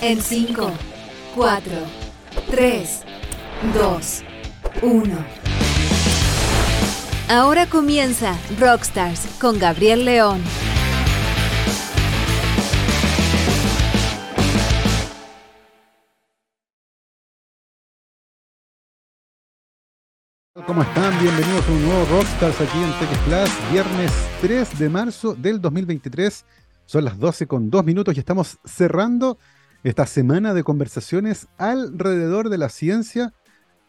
[0.00, 0.70] En 5,
[1.34, 1.72] 4,
[2.52, 3.02] 3,
[3.74, 4.24] 2,
[4.82, 5.24] 1.
[7.28, 10.40] Ahora comienza Rockstars con Gabriel León.
[20.64, 21.20] ¿Cómo están?
[21.20, 24.12] Bienvenidos a un nuevo Rockstars aquí en TX Plus, viernes
[24.42, 26.44] 3 de marzo del 2023.
[26.86, 29.38] Son las 12 con 2 minutos y estamos cerrando
[29.84, 33.32] esta semana de conversaciones alrededor de la ciencia.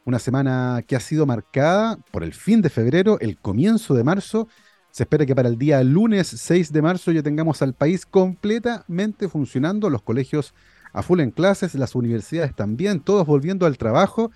[0.05, 4.47] Una semana que ha sido marcada por el fin de febrero, el comienzo de marzo.
[4.91, 9.29] Se espera que para el día lunes 6 de marzo ya tengamos al país completamente
[9.29, 10.53] funcionando, los colegios
[10.93, 14.31] a full en clases, las universidades también, todos volviendo al trabajo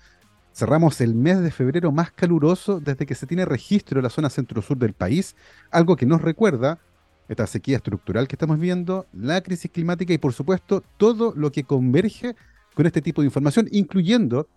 [0.54, 4.30] Cerramos el mes de febrero más caluroso desde que se tiene registro en la zona
[4.30, 5.34] centro-sur del país,
[5.72, 6.78] algo que nos recuerda
[7.28, 11.64] esta sequía estructural que estamos viendo, la crisis climática y por supuesto todo lo que
[11.64, 12.36] converge
[12.74, 14.48] con este tipo de información, incluyendo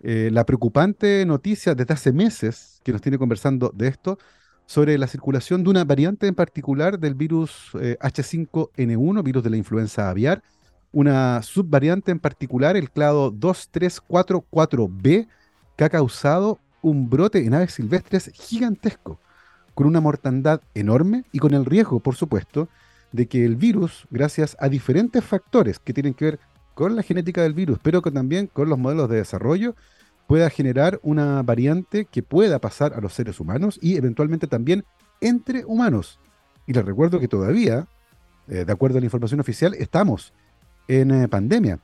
[0.00, 4.18] eh, la preocupante noticia desde hace meses que nos tiene conversando de esto,
[4.66, 10.08] sobre la circulación de una variante en particular del virus H5N1, virus de la influenza
[10.08, 10.42] aviar,
[10.92, 15.26] una subvariante en particular, el clado 2344B,
[15.76, 19.18] que ha causado un brote en aves silvestres gigantesco,
[19.74, 22.68] con una mortandad enorme y con el riesgo, por supuesto,
[23.12, 26.40] de que el virus, gracias a diferentes factores que tienen que ver
[26.74, 29.74] con la genética del virus, pero también con los modelos de desarrollo,
[30.26, 34.84] pueda generar una variante que pueda pasar a los seres humanos y eventualmente también
[35.20, 36.18] entre humanos.
[36.66, 37.86] Y les recuerdo que todavía,
[38.48, 40.32] eh, de acuerdo a la información oficial, estamos
[40.88, 41.80] en eh, pandemia,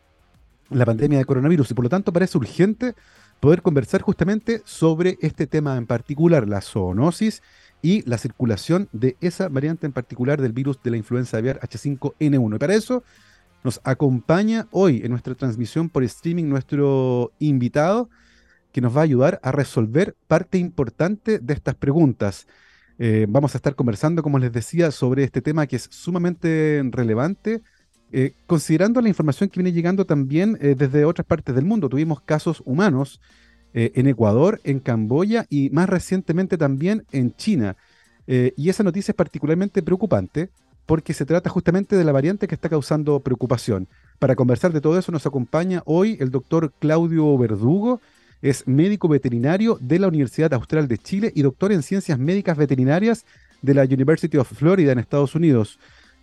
[0.71, 2.95] la pandemia de coronavirus, y por lo tanto parece urgente
[3.41, 7.43] poder conversar justamente sobre este tema en particular, la zoonosis
[7.83, 12.57] y la circulación de esa variante en particular del virus de la influenza aviar H5N1.
[12.57, 13.05] Y para eso
[13.65, 18.09] nos acompaña hoy en nuestra transmisión por streaming nuestro invitado
[18.73, 22.47] que nos va a ayudar a resolver parte importante de estas preguntas.
[22.99, 27.63] Eh, vamos a estar conversando, como les decía, sobre este tema que es sumamente relevante
[28.11, 32.23] eh, considerando la información que viene llegando también eh, desde otras partes del mundo, tuvimos
[32.23, 33.21] casos humanos
[33.75, 37.77] eh, en Ecuador, en Camboya y más recientemente también en China.
[38.27, 40.51] y esa noticia es particularmente preocupante
[40.85, 43.89] porque se trata justamente de la variante que está causando preocupación.
[44.19, 48.01] Para conversar de todo eso nos acompaña hoy el doctor Claudio Verdugo,
[48.41, 53.27] es médico veterinario de la Universidad Austral de Chile y doctor en ciencias médicas veterinarias
[53.63, 55.79] de la University of Florida en Estados Unidos.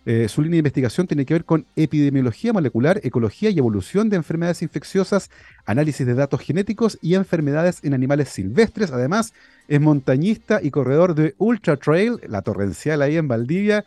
[0.08, 4.14] Eh, su línea de investigación tiene que ver con epidemiología molecular, ecología y evolución de
[4.14, 5.32] enfermedades infecciosas,
[5.64, 8.92] análisis de datos genéticos y enfermedades en animales silvestres.
[8.92, 9.34] Además,
[9.66, 13.84] es montañista y corredor de Ultra Trail, la torrencial ahí en Valdivia.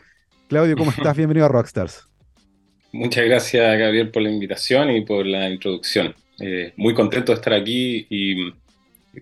[0.50, 1.16] Claudio, ¿cómo estás?
[1.18, 2.06] Bienvenido a Rockstars.
[2.92, 6.14] Muchas gracias, Gabriel, por la invitación y por la introducción.
[6.42, 8.52] Eh, muy contento de estar aquí y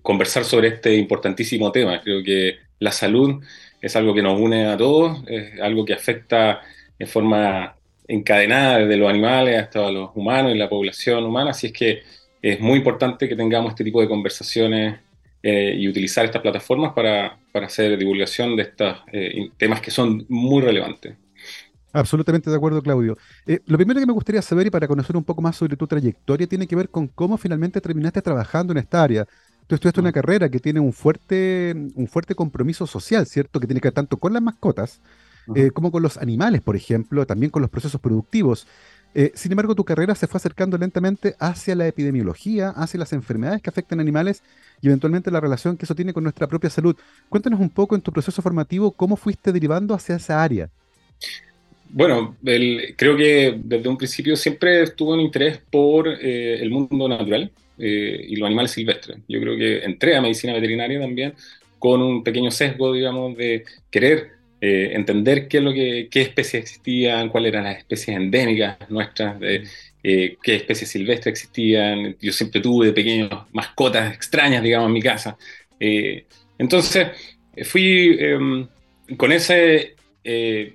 [0.02, 2.02] conversar sobre este importantísimo tema.
[2.02, 3.44] Creo que la salud
[3.82, 6.62] es algo que nos une a todos, es algo que afecta
[7.00, 7.76] en forma
[8.08, 12.04] encadenada desde los animales hasta los humanos y la población humana, así es que
[12.42, 15.00] es muy importante que tengamos este tipo de conversaciones
[15.44, 20.26] eh, y utilizar estas plataformas para, para hacer divulgación de estos eh, temas que son
[20.30, 21.16] muy relevantes.
[21.94, 23.18] Absolutamente de acuerdo, Claudio.
[23.46, 25.88] Eh, lo primero que me gustaría saber y para conocer un poco más sobre tu
[25.88, 29.26] trayectoria tiene que ver con cómo finalmente terminaste trabajando en esta área.
[29.68, 33.60] Tú estudiaste una carrera que tiene un fuerte, un fuerte compromiso social, ¿cierto?
[33.60, 35.02] Que tiene que ver tanto con las mascotas,
[35.56, 38.68] eh, como con los animales, por ejemplo, también con los procesos productivos.
[39.16, 43.62] Eh, sin embargo, tu carrera se fue acercando lentamente hacia la epidemiología, hacia las enfermedades
[43.62, 44.44] que afectan a animales
[44.82, 46.96] y eventualmente la relación que eso tiene con nuestra propia salud.
[47.30, 50.70] Cuéntanos un poco en tu proceso formativo cómo fuiste derivando hacia esa área.
[51.90, 57.52] Bueno, creo que desde un principio siempre estuvo un interés por eh, el mundo natural
[57.80, 59.20] y los animales silvestres.
[59.28, 61.34] Yo creo que entré a medicina veterinaria también
[61.80, 66.64] con un pequeño sesgo, digamos, de querer eh, entender qué, es lo que, qué especies
[66.64, 69.64] existían, cuáles eran las especies endémicas nuestras, de,
[70.04, 72.16] eh, qué especies silvestres existían.
[72.20, 75.38] Yo siempre tuve de pequeños mascotas extrañas, digamos, en mi casa.
[75.80, 76.26] Eh,
[76.58, 77.08] entonces,
[77.66, 78.68] fui em,
[79.16, 79.96] con ese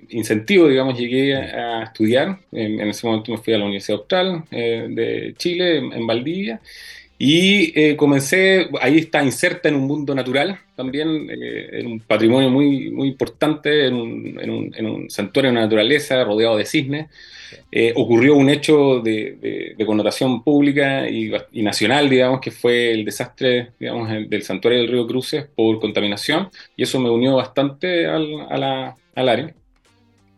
[0.09, 2.39] incentivo, digamos, llegué a, estudiar.
[2.51, 6.59] En, en, ese momento me fui a la Universidad Austral de Chile, en Valdivia.
[7.19, 12.49] Y eh, comencé, ahí está inserta en un mundo natural, también eh, en un patrimonio
[12.49, 17.09] muy, muy importante, en un, en, un, en un, santuario de naturaleza rodeado de cisnes.
[17.71, 23.05] Eh, ocurrió un hecho de, de, connotación pública y, y, nacional, digamos, que fue el
[23.05, 28.41] desastre digamos, del santuario del río Cruces por contaminación, y eso me unió bastante al,
[28.49, 29.55] a la, al área.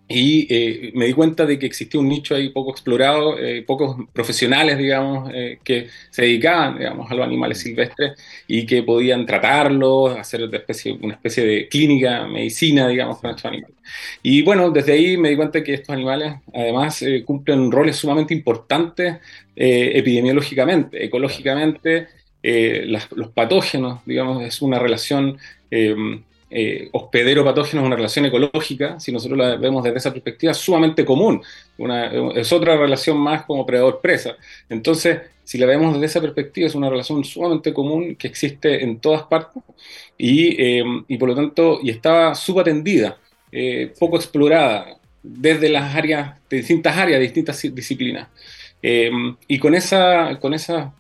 [0.08, 3.98] Y eh, me di cuenta de que existía un nicho ahí poco explorado, eh, pocos
[4.14, 8.14] profesionales, digamos, eh, que se dedicaban, digamos, a los animales silvestres
[8.48, 13.46] y que podían tratarlos, hacer de especie, una especie de clínica, medicina, digamos, con estos
[13.46, 13.76] animales.
[14.22, 19.18] Y bueno, desde ahí me di cuenta que estos animales, además, cumplen roles sumamente importantes
[19.56, 22.08] epidemiológicamente, ecológicamente.
[22.44, 25.38] los patógenos, digamos, es una relación
[26.50, 31.04] eh, hospedero patógeno es una relación ecológica, si nosotros la vemos desde esa perspectiva, sumamente
[31.04, 31.42] común.
[32.36, 34.36] es otra relación más como predador-presa.
[34.70, 39.00] Entonces, si la vemos desde esa perspectiva, es una relación sumamente común que existe en
[39.00, 39.64] todas partes
[40.18, 40.84] y, eh,
[41.20, 43.18] por lo tanto, y estaba subatendida,
[43.52, 48.28] eh, poco explorada desde las áreas, de distintas áreas, de distintas disciplinas.
[49.48, 50.94] y con esa, con esa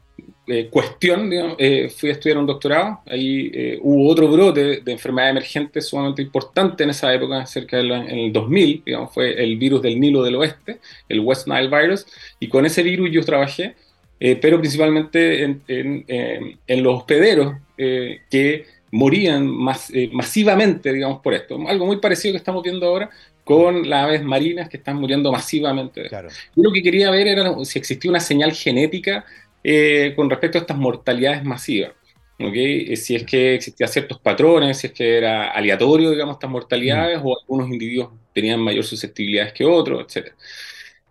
[0.48, 5.32] eh, cuestión, eh, fui a estudiar un doctorado, ahí eh, hubo otro brote de, enfermedad
[5.32, 9.82] emergente sumamente importante en esa época, cerca del en el 2000, digamos, fue el virus
[9.82, 12.06] del Nilo del Oeste, el West Nile Virus,
[12.40, 13.76] y con ese virus yo trabajé,
[14.20, 21.60] pero principalmente en, en, los hospederos que morían masivamente, digamos, por esto.
[21.68, 23.10] Algo muy parecido que estamos viendo ahora
[23.46, 26.08] con las aves marinas que están muriendo masivamente.
[26.10, 26.30] Claro.
[26.56, 29.24] Yo lo que quería ver era si existía una señal genética
[29.68, 31.94] eh, con respecto a estas mortalidades masivas.
[32.40, 32.94] ¿okay?
[32.94, 37.20] Eh, si es que existían ciertos patrones, si es que era aleatorio, digamos, estas mortalidades,
[37.20, 37.26] mm.
[37.26, 40.34] o algunos individuos tenían mayor susceptibilidades que otros, etc.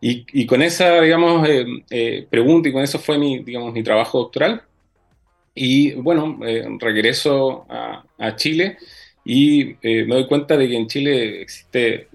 [0.01, 4.19] Y, y con esa, digamos, eh, pregunta y con eso fue mi, digamos, mi trabajo
[4.19, 4.62] doctoral.
[5.56, 6.39] Y bueno,
[6.79, 8.79] regreso a, a, Chile
[9.25, 12.09] y me doy cuenta de que en Chile existe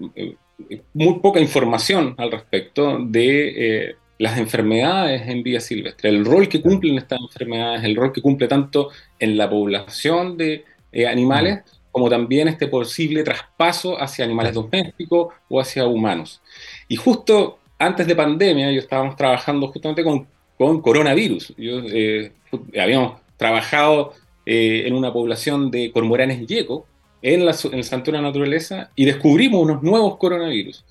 [0.94, 6.98] muy poca información al respecto de las enfermedades en vía silvestre, el rol que cumplen
[6.98, 10.62] estas enfermedades, el rol que cumple tanto en la población de
[10.92, 16.42] eh, animales como también este posible traspaso hacia animales domésticos o hacia humanos.
[16.86, 20.26] Y justo antes de pandemia, yo estábamos trabajando justamente con,
[20.58, 21.54] con coronavirus.
[21.56, 22.30] Yo, eh,
[22.78, 24.12] habíamos trabajado
[24.44, 26.84] eh, en una población de cormoranes yeco
[27.22, 30.84] en, la, en el Santuario de la Naturaleza y descubrimos unos nuevos coronavirus.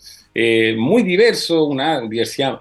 [0.78, 2.58] muy diversos, una diversidad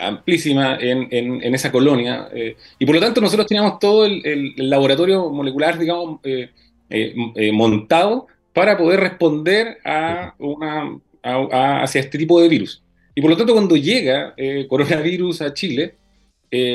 [0.00, 2.28] amplísima en, en, esa colonia.
[2.32, 6.50] Eh, y por lo tanto nosotros teníamos todo el, laboratorio molecular, digamos, eh,
[6.88, 12.82] eh, montado para poder responder a una, hacia este tipo de virus.
[13.14, 14.34] Y por lo tanto cuando llega
[14.68, 15.94] coronavirus a Chile,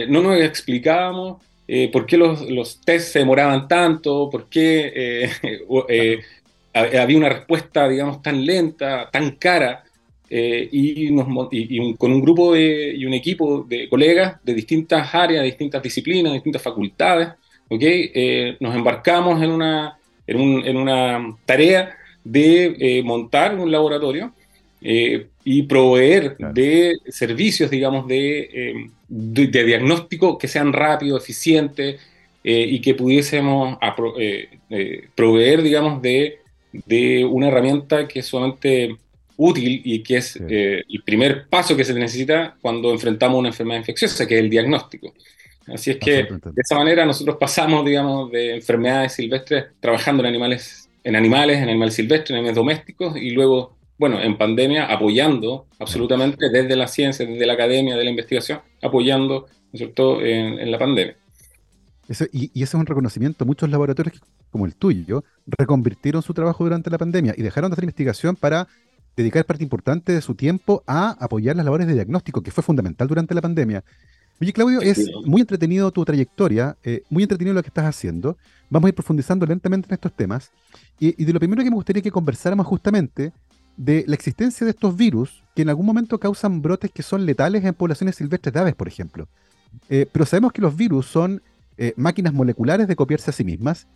[0.07, 1.41] no nos explicábamos
[1.91, 5.29] por qué los, los test se demoraban tanto, por qué
[6.73, 9.84] había una respuesta, digamos, tan lenta, tan cara
[10.37, 15.81] eh, y, con un grupo y un equipo de colegas de distintas áreas, de distintas
[15.81, 17.29] disciplinas, de distintas facultades,
[17.69, 18.11] ¿okay?
[18.13, 19.97] Eh, nos embarcamos en una,
[20.27, 24.33] en, una tarea de eh, montar un laboratorio
[24.81, 32.01] y proveer de servicios, digamos, de, de, diagnóstico que sean rápidos, eficientes
[32.43, 33.77] y que pudiésemos
[35.15, 36.39] proveer, digamos, de,
[36.71, 38.97] de una herramienta que solamente
[39.37, 43.79] útil y que es eh, el primer paso que se necesita cuando enfrentamos una enfermedad
[43.79, 45.13] infecciosa, que es el diagnóstico.
[45.67, 50.89] Así es que de esa manera nosotros pasamos, digamos, de enfermedades silvestres trabajando en animales,
[51.03, 56.49] en animales, en animales silvestres, en animales domésticos y luego, bueno, en pandemia apoyando absolutamente
[56.49, 61.15] desde la ciencia, desde la academia, de la investigación, apoyando, ¿no cierto?, en, la pandemia.
[62.31, 63.43] y, y, ese es un reconocimiento.
[63.43, 67.83] Muchos laboratorios como el tuyo reconvirtieron su trabajo durante la pandemia y dejaron de hacer
[67.83, 68.67] investigación para
[69.15, 73.07] dedicar parte importante de su tiempo a apoyar las labores de diagnóstico, que fue fundamental
[73.07, 73.83] durante la pandemia.
[74.41, 78.37] Oye, Claudio, es muy entretenido tu trayectoria, eh, muy entretenido lo que estás haciendo.
[78.69, 80.51] Vamos a ir profundizando lentamente en estos temas.
[80.99, 83.31] Y, de lo primero que me gustaría que conversáramos justamente
[83.77, 87.63] de la existencia de estos virus que en algún momento causan brotes que son letales
[87.63, 89.27] en poblaciones silvestres de aves, por ejemplo.
[89.89, 91.41] Eh, pero sabemos que los virus son
[91.77, 93.87] eh, máquinas moleculares de copiarse a sí mismas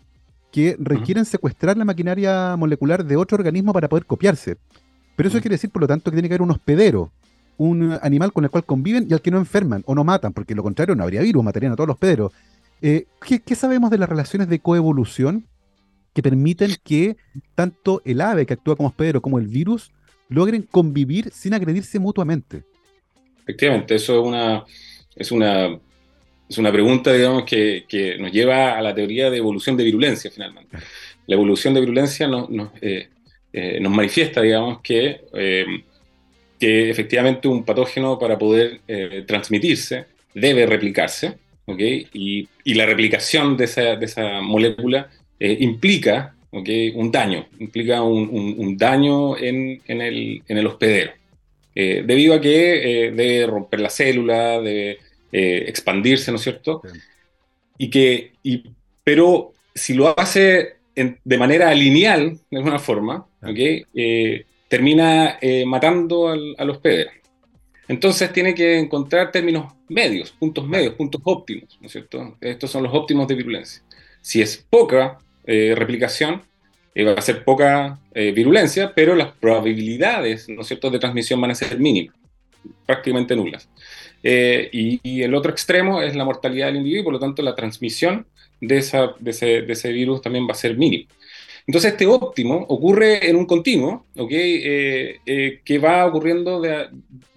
[0.52, 4.58] que requieren secuestrar la maquinaria molecular de otro organismo para poder copiarse.
[5.20, 5.42] Pero eso mm.
[5.42, 7.12] quiere decir, por lo tanto, que tiene que haber un hospedero,
[7.58, 10.56] un animal con el cual conviven y al que no enferman o no matan, porque
[10.56, 12.32] lo contrario no habría virus, matarían a todos los hospederos.
[12.82, 13.04] Eh,
[13.46, 15.46] ¿qué, sabemos de las relaciones de coevolución
[16.14, 17.18] que permiten que
[17.54, 19.92] tanto el ave que actúa como hospedero como el virus
[20.30, 22.64] logren convivir sin agredirse mutuamente?
[23.42, 24.64] Efectivamente, eso es una,
[25.18, 25.78] es una,
[26.48, 30.32] es una pregunta, digamos, que, que nos lleva a la teoría de evolución de virulencia,
[30.32, 30.78] finalmente.
[31.28, 33.10] La evolución de virulencia nos, nos, eh,
[33.54, 35.66] eh, nos manifiesta, digamos, que, eh,
[36.60, 41.80] que efectivamente un patógeno para poder eh, transmitirse debe replicarse, ¿ok?
[42.14, 46.92] Y, y la replicación de esa, de esa molécula implica ¿okay?
[46.96, 51.12] un daño, implica un, daño en, el, hospedero,
[51.76, 55.00] eh, debido a que eh, debe romper la célula, debe
[55.32, 56.82] eh, expandirse, ¿no es cierto?
[57.78, 58.64] Y que, y,
[59.04, 60.79] pero si lo hace
[61.24, 63.84] de manera lineal, de alguna forma, ¿okay?
[64.68, 67.12] termina matando al, al hospedero.
[67.90, 72.38] Entonces tiene que encontrar términos medios, puntos medios, puntos óptimos, ¿no es cierto?
[72.40, 73.82] Estos son los óptimos de virulencia.
[74.22, 76.44] Si es poca eh, replicación,
[76.94, 81.42] eh, va a ser poca eh, virulencia, pero las probabilidades, ¿no es cierto?, de transmisión
[81.42, 82.16] van a ser mínimas,
[82.86, 83.68] prácticamente nulas.
[84.22, 88.28] Y, el otro extremo es la mortalidad del individuo, por lo tanto la transmisión
[88.62, 88.76] de,
[89.20, 91.08] de, ese, de ese virus también va a ser mínima.
[91.70, 96.90] Entonces este óptimo ocurre en un continuo, eh, eh, que va ocurriendo de,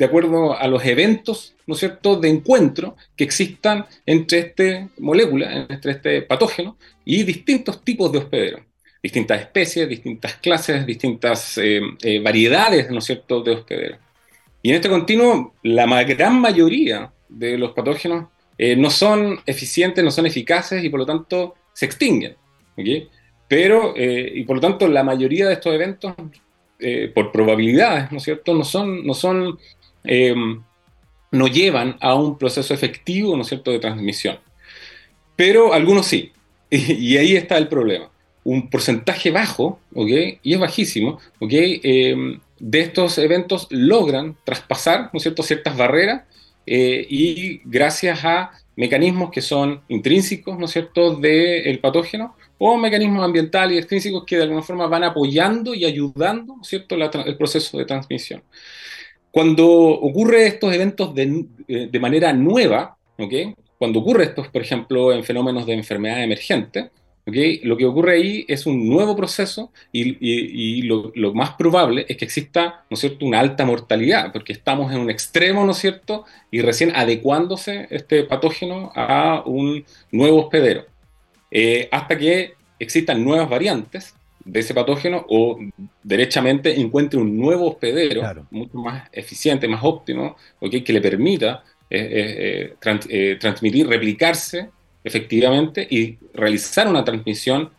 [0.02, 5.92] acuerdo a los eventos, ¿no es cierto?, de encuentro que existan entre esta molécula, entre
[5.92, 8.62] este patógeno y distintos tipos de hospederos,
[9.02, 11.82] distintas especies, distintas clases, distintas eh,
[12.24, 13.98] variedades, ¿no es cierto?, de hospederos.
[14.62, 18.28] Y en este continuo, la gran mayoría de los patógenos
[18.58, 22.36] no son eficientes, no son eficaces y por lo tanto se extinguen.
[23.48, 26.14] Pero, eh, y por lo tanto, la mayoría de estos eventos,
[26.78, 29.58] eh, por probabilidades, ¿no es cierto?, no son, no son,
[30.04, 30.34] eh,
[31.30, 34.38] no llevan a un proceso efectivo, ¿no es cierto?, de transmisión.
[35.36, 36.32] Pero algunos sí.
[36.70, 38.10] Y, ahí está el problema.
[38.44, 40.10] Un porcentaje bajo, ¿ok?
[40.42, 41.52] Y es bajísimo, ¿ok?
[42.64, 46.22] de estos eventos logran traspasar, ¿no es cierto?, ciertas barreras
[46.66, 53.74] y gracias a mecanismos que son intrínsecos, ¿no es cierto?, del patógeno o mecanismos ambientales
[53.74, 56.94] y extrínsecos que de alguna forma van apoyando y ayudando ¿cierto?
[56.96, 58.42] el proceso de transmisión.
[59.30, 63.54] Cuando ocurre estos eventos de, eh, de manera nueva, ¿okay?
[63.78, 66.90] cuando ocurre esto, por ejemplo, en fenómenos de enfermedad emergente,
[67.26, 67.60] ¿okay?
[67.64, 72.16] lo que ocurre ahí es un nuevo proceso y, y, lo, lo, más probable es
[72.16, 73.24] que exista ¿no es cierto?
[73.24, 78.24] una alta mortalidad, porque estamos en un extremo, ¿no es cierto?, y recién adecuándose este
[78.24, 80.86] patógeno a un nuevo hospedero.
[81.50, 84.14] Eh, hasta que existan nuevas variantes
[84.44, 85.58] de ese patógeno o
[86.02, 93.36] derechamente encuentre un nuevo hospedero mucho más eficiente, más óptimo, que le permita eh, eh,
[93.38, 94.70] transmitir, replicarse
[95.04, 97.70] efectivamente y realizar una transmisión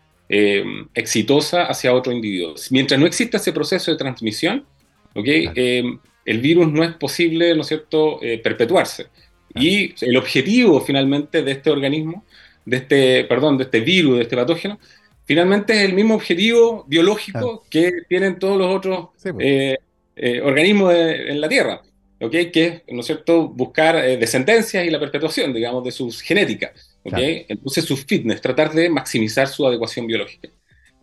[0.96, 2.56] exitosa hacia otro individuo.
[2.72, 4.66] Mientras no exista ese proceso de transmisión,
[5.14, 9.08] el virus no es posible, ¿no es cierto?, perpetuarse.
[9.54, 12.26] Y el objetivo finalmente de este organismo
[12.66, 14.80] de este, perdón, de este virus, de este patógeno,
[15.26, 19.36] finalmente es el mismo objetivo biológico que tienen todos los otros pues.
[19.40, 19.78] eh,
[20.16, 21.82] eh, organismos en la Tierra,
[22.20, 22.52] ¿okay?
[22.52, 26.93] que es, ¿no es cierto?, buscar eh, descendencias y la perpetuación, digamos, de sus genéticas.
[27.04, 27.46] ¿Okay?
[27.48, 30.50] Entonces, su fitness, tratar de maximizar su adecuación biológica.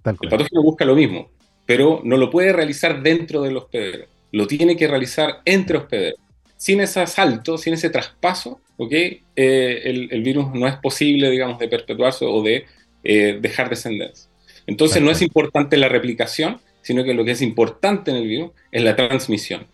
[0.04, 1.30] el patógeno busca lo mismo,
[1.66, 6.21] pero no lo puede realizar dentro del hospedero, lo tiene que realizar entre hospederos.
[6.57, 8.92] Sin ese salto, sin ese traspaso, ¿ok?
[8.92, 12.66] Eh, el, virus no es posible, digamos, de perpetuarse o de
[13.02, 14.30] eh, dejar descendencia.
[14.66, 18.50] Entonces no es importante la replicación, sino que lo que es importante en el virus
[18.71, 19.66] es la transmisión.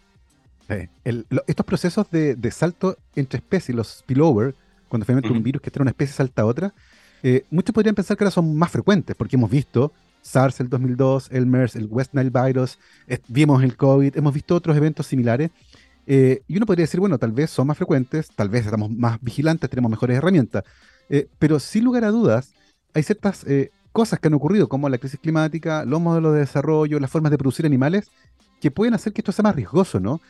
[1.46, 4.54] estos procesos de, salto entre especies, los spillover,
[4.88, 6.74] cuando finalmente un virus que trae una especie salta a otra,
[7.22, 11.28] eh, muchos podrían pensar que ahora son más frecuentes, porque hemos visto SARS el 2002,
[11.32, 12.78] el MERS, el West Nile Virus,
[13.28, 15.50] vimos el COVID, hemos visto otros eventos similares,
[16.06, 19.20] eh, y uno podría decir, bueno, tal vez son más frecuentes, tal vez estamos más
[19.20, 20.64] vigilantes, tenemos mejores herramientas,
[21.08, 22.52] eh, pero sin lugar a dudas,
[22.94, 23.44] hay ciertas
[23.92, 27.38] cosas que han ocurrido, como la crisis climática, los modelos de desarrollo, las formas de
[27.38, 28.10] producir animales,
[28.60, 30.20] que pueden hacer que esto sea más riesgoso, ¿no?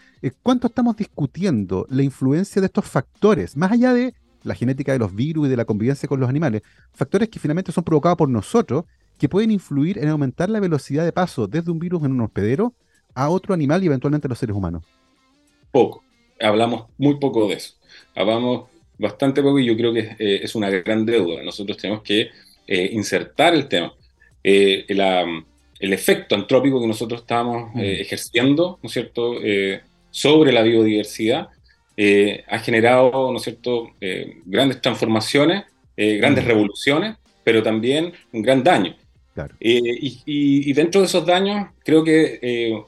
[0.43, 4.15] ¿Cuánto estamos discutiendo la influencia de estos factores, más allá de
[4.47, 6.63] la genética de los virus y de la convivencia con los animales,
[6.93, 8.85] factores que finalmente son provocados por nosotros,
[9.19, 12.75] que pueden influir en aumentar la velocidad de paso desde un virus en un hospedero
[13.15, 14.85] a otro animal y eventualmente a los seres humanos?
[15.77, 16.03] poco.
[16.41, 17.75] Hablamos muy poco de eso.
[18.15, 21.43] Hablamos bastante poco y yo creo que eh, es una gran deuda.
[21.43, 22.31] Nosotros tenemos que
[22.67, 23.93] eh, insertar el tema.
[24.43, 27.81] Eh, el efecto antrópico que nosotros estamos mm.
[27.81, 29.35] ejerciendo, ¿no es cierto?,
[30.11, 31.49] sobre la biodiversidad,
[32.49, 33.91] ha generado, ¿no es cierto?,
[34.45, 35.65] grandes transformaciones,
[35.97, 36.49] grandes mm.
[36.49, 38.97] revoluciones, pero también un gran daño.
[39.61, 42.85] Y, dentro de esos daños, creo que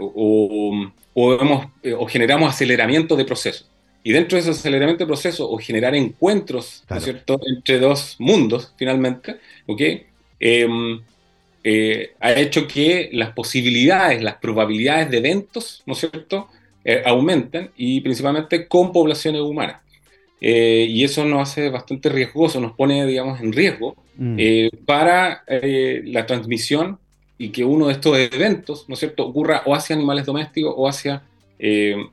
[0.00, 3.68] o, eh, o, generamos aceleramiento de procesos.
[4.02, 7.38] Y dentro de ese aceleramiento de procesos, o generar encuentros cierto?
[7.46, 9.36] entre dos mundos, finalmente,
[9.66, 10.06] ¿okay?
[10.38, 11.00] Em,
[11.62, 16.48] eh, ha hecho que las posibilidades, las probabilidades de eventos, ¿no es cierto?,
[16.84, 19.82] eh, aumenten y principalmente con poblaciones humanas.
[20.40, 24.36] eh, y eso nos hace bastante riesgoso, nos pone, digamos, en riesgo mm.
[24.38, 26.98] eh, para la transmisión
[27.36, 30.88] y que uno de estos eventos, ¿no es cierto?, ocurra o hacia animales domésticos o
[30.88, 31.22] hacia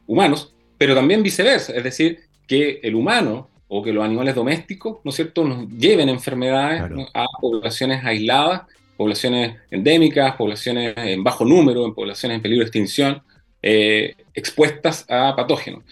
[0.08, 5.10] humanos, pero también viceversa, es decir, que el humano o que los animales domésticos, ¿no
[5.10, 6.82] es cierto?, nos lleven enfermedades
[7.14, 8.64] a poblaciones aisladas,
[8.98, 13.22] poblaciones endémicas, poblaciones en bajo número, en poblaciones en peligro de extinción,
[14.34, 15.84] expuestas a patógenos.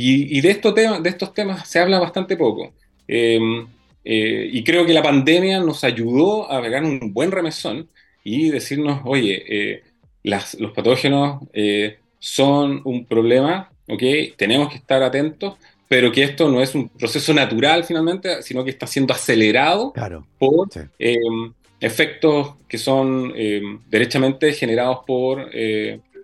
[0.00, 2.72] Y, de, estos temas, de estos temas se habla bastante poco.
[3.08, 3.66] Em,
[4.04, 7.88] eh, y creo que la pandemia nos ayudó a pegar un buen remesón
[8.22, 9.82] y decirnos, oye, eh,
[10.22, 14.02] los patógenos eh, son un problema, ¿ok?
[14.36, 15.56] Tenemos que estar atentos,
[15.88, 19.92] pero que esto no es un proceso natural finalmente, sino que está siendo acelerado
[20.38, 25.50] por em, efectos que son em, derechamente generados por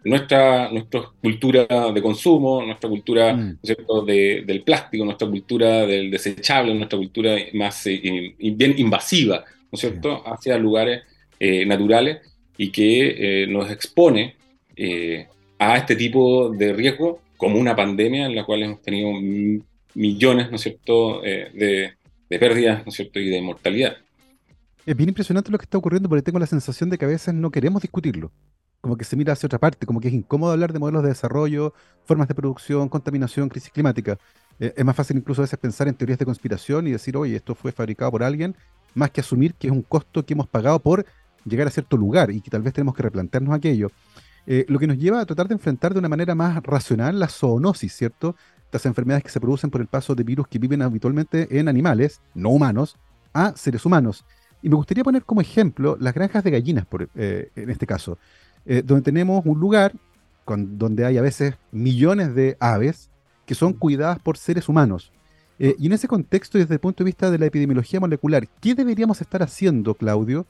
[0.05, 3.59] nuestra, nuestra cultura de consumo, nuestra cultura mm.
[4.07, 10.23] del plástico, nuestra cultura del desechable, nuestra cultura más eh, bien invasiva, ¿no es cierto?,
[10.27, 11.03] hacia lugares
[11.41, 12.19] eh, naturales
[12.57, 14.37] y que eh, nos expone
[15.59, 19.13] a este tipo de riesgo como una pandemia en la cual hemos tenido
[19.95, 21.93] millones, ¿no es cierto?, de,
[22.29, 23.97] de pérdidas, ¿no es cierto?, y de mortalidad.
[24.85, 27.33] Es bien impresionante lo que está ocurriendo porque tengo la sensación de que a veces
[27.33, 28.31] no queremos discutirlo
[28.85, 31.09] como que se mira hacia otra parte, como que es incómodo hablar de modelos de
[31.09, 31.73] desarrollo,
[32.05, 34.19] formas de producción, contaminación, crisis climática.
[34.61, 37.35] Eh, es más fácil incluso a veces pensar en teorías de conspiración y decir, oye,
[37.35, 38.55] esto fue fabricado por alguien,
[38.95, 41.07] más que asumir que es un costo que hemos pagado por
[41.47, 43.91] llegar a cierto lugar y que tal vez tenemos que replantearnos aquello.
[44.47, 47.29] Eh, lo que nos lleva a tratar de enfrentar de una manera más racional la
[47.29, 48.37] zoonosis, ¿cierto?
[48.67, 52.21] Estas enfermedades que se producen por el paso de virus que viven habitualmente en animales,
[52.35, 52.99] no humanos,
[53.33, 54.27] a seres humanos.
[54.61, 58.19] Y me gustaría poner como ejemplo las granjas de gallinas, por, eh, en este caso.
[58.67, 59.93] Eh, donde tenemos un lugar
[60.45, 63.11] con, donde hay a veces millones de aves
[63.47, 65.13] que son cuidadas por seres humanos.
[65.59, 68.75] Eh, y en ese contexto, desde el punto de vista de la epidemiología molecular, ¿qué
[68.75, 70.47] deberíamos estar haciendo, Claudio,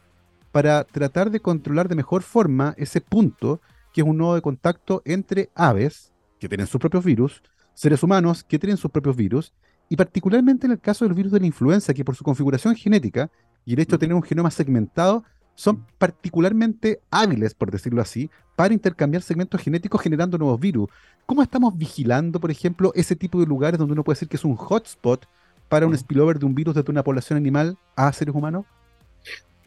[0.52, 3.60] para tratar de controlar de mejor forma ese punto,
[3.92, 7.42] que es un nodo de contacto entre aves, que tienen sus propios virus,
[7.74, 9.52] seres humanos, que tienen sus propios virus,
[9.88, 13.30] y particularmente en el caso del virus de la influenza, que por su configuración genética
[13.66, 15.24] y el hecho de tener un genoma segmentado,
[15.54, 20.88] son particularmente hábiles, por decirlo así, para intercambiar segmentos genéticos generando nuevos virus.
[21.26, 24.44] ¿Cómo estamos vigilando, por ejemplo, ese tipo de lugares donde uno puede decir que es
[24.44, 25.26] un hotspot
[25.68, 28.64] para un spillover de un virus desde una población animal a seres humanos?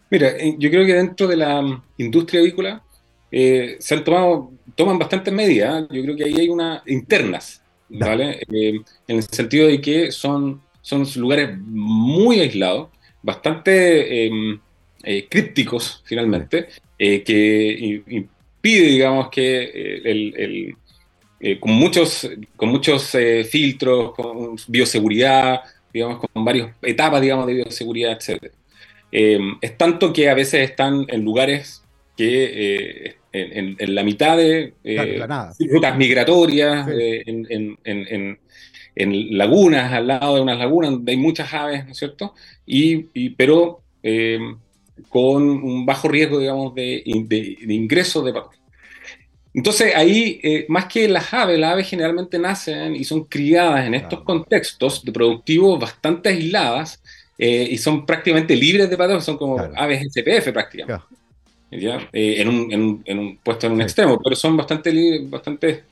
[0.09, 2.83] Mira, eh, yo creo que dentro de la mm, industria avícola
[3.31, 5.83] eh, se han tomado, toman bastantes medidas.
[5.83, 5.87] ¿eh?
[5.91, 8.39] Yo creo que ahí hay unas internas, ¿vale?
[8.49, 12.89] en el sentido de que son, son lugares muy aislados,
[13.21, 14.59] bastante em,
[15.09, 16.67] eh, crípticos, finalmente,
[16.99, 20.75] eh, que impide, digamos, que eh,
[21.39, 23.15] el, con muchos, con muchos
[23.49, 25.61] filtros, con bioseguridad,
[25.93, 28.51] digamos, con varias etapas, digamos, de bioseguridad, etc.
[29.09, 31.83] es tanto que a veces están en lugares
[32.17, 34.73] que en, la mitad de
[35.71, 41.91] rutas migratorias, en, en, lagunas, al lado de unas lagunas donde hay muchas aves, ¿no
[41.91, 42.33] es cierto?
[42.65, 43.83] Y, pero
[45.09, 48.65] con un bajo riesgo, digamos, de, de, ingreso de patógenos.
[49.53, 53.95] Entonces ahí, eh, más que las aves, las aves generalmente nacen y son criadas en
[53.95, 57.01] estos contextos de productivos bastante aisladas
[57.39, 61.03] eh, y son prácticamente libres de patógenos, son como aves SPF prácticamente.
[61.71, 65.83] Eh, en, un, en, un, puesto en un extremo, pero son bastante, bastante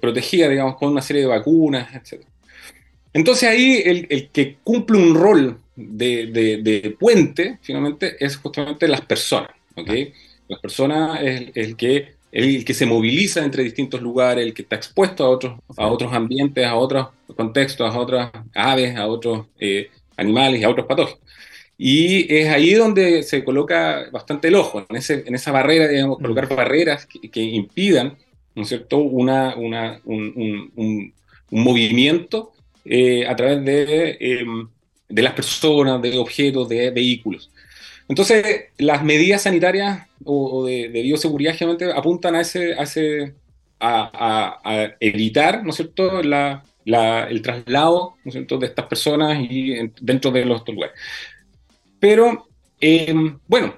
[0.00, 2.24] protegidas, digamos, con una serie de vacunas, etc.
[3.16, 9.50] Entonces ahí el, el que cumple un rol de, puente, finalmente, es justamente las personas.
[9.74, 10.12] ¿okay?
[10.48, 14.76] Las personas es el que, el que se moviliza entre distintos lugares, el que está
[14.76, 19.88] expuesto a otros, a otros ambientes, a otros contextos, a otras aves, a otros eh,
[20.18, 21.20] animales y a otros patógenos.
[21.78, 26.18] Y es ahí donde se coloca bastante el ojo, en, ese, en esa barrera, digamos,
[26.18, 26.56] colocar mm.
[26.56, 28.16] barreras que, impidan,
[28.54, 31.12] ¿no es cierto?, una, una un, un,
[31.50, 32.52] movimiento
[32.88, 34.68] eh, a través de em,
[35.08, 37.50] de las personas, de objetos, de vehículos.
[38.08, 43.34] Entonces, las medidas sanitarias o, de, bioseguridad generalmente apuntan a ese, a, ese,
[43.80, 50.30] a, evitar, ¿no es cierto?, el traslado, ¿no es cierto?, de estas personas y dentro
[50.30, 50.96] de los lugares.
[51.98, 52.46] Pero,
[52.80, 53.74] em, bueno,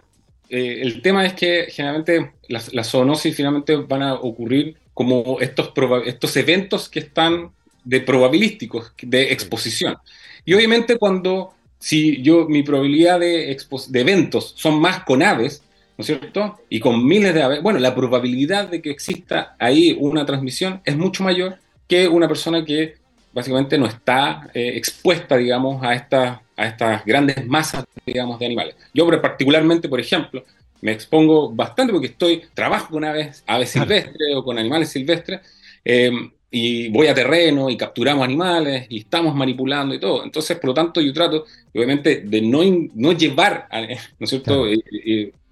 [0.50, 5.72] eh, el tema es que generalmente las, las, zoonosis finalmente van a ocurrir como estos,
[6.06, 7.52] estos eventos que están
[7.88, 9.96] de probabilísticos, de exposición.
[10.44, 13.56] Y obviamente cuando, si yo, mi probabilidad de,
[13.88, 15.62] de eventos son más con aves,
[15.96, 16.60] ¿no es cierto?
[16.68, 20.98] Y con miles de aves, bueno, la probabilidad de que exista ahí una transmisión es
[20.98, 22.96] mucho mayor que una persona que
[23.32, 28.76] básicamente no está eh, expuesta, digamos, a, esta, a estas grandes masas, digamos, de animales.
[28.92, 30.44] Yo particularmente, por ejemplo,
[30.82, 35.40] me expongo bastante porque estoy, trabajo con aves, aves silvestres o con animales silvestres,
[35.86, 36.12] eh,
[36.50, 40.24] y voy a terreno y capturamos animales y estamos manipulando y todo.
[40.24, 42.60] Entonces, por lo tanto, yo trato, obviamente, de no,
[42.94, 43.68] no llevar,
[44.18, 44.64] ¿no es cierto?,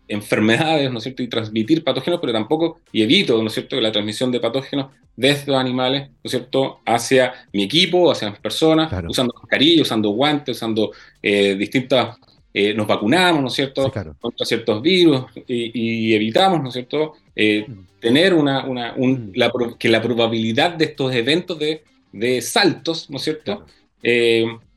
[0.09, 3.93] enfermedades, ¿no es cierto?, y transmitir patógenos, pero tampoco, y evito, ¿no es cierto?, la
[3.93, 8.93] transmisión de patógenos de estos animales, ¿no es cierto?, hacia mi equipo, hacia las personas,
[9.09, 12.17] usando mascarilla, usando guantes, usando eh, distintas,
[12.55, 17.67] eh, nos vacunamos, ¿no es cierto?, contra ciertos virus y, evitamos, ¿no es cierto?, eh,
[17.69, 18.01] mm.
[18.01, 19.77] tener una, una mm.
[19.79, 23.67] que la probabilidad de estos eventos de, de saltos, ¿no es cierto?,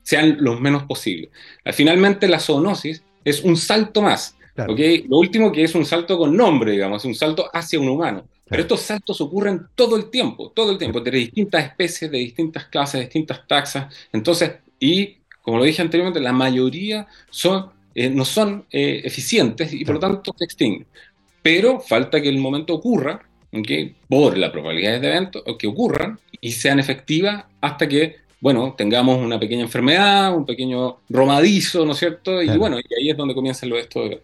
[0.02, 1.30] sean los menos posibles.
[1.72, 4.36] Finalmente, la zoonosis es un salto más
[4.68, 8.28] lo último que es un salto con nombre, digamos, un salto hacia un humano.
[8.48, 12.66] Pero estos saltos ocurren todo el tiempo, todo el tiempo, de distintas especies, de distintas
[12.66, 13.94] clases, de distintas taxas.
[14.12, 19.86] Entonces, y como lo dije anteriormente, la mayoría son, eh, no son eh, eficientes y
[19.86, 20.88] por lo tanto se extinguen.
[21.42, 23.22] Pero falta que el momento ocurra,
[24.08, 29.38] por la probabilidad de eventos, que ocurran y sean efectivas hasta que bueno, tengamos una
[29.38, 32.42] pequeña enfermedad, un pequeño romadizo, ¿no es cierto?
[32.42, 34.22] Y bueno, y ahí es donde comienza lo esto de,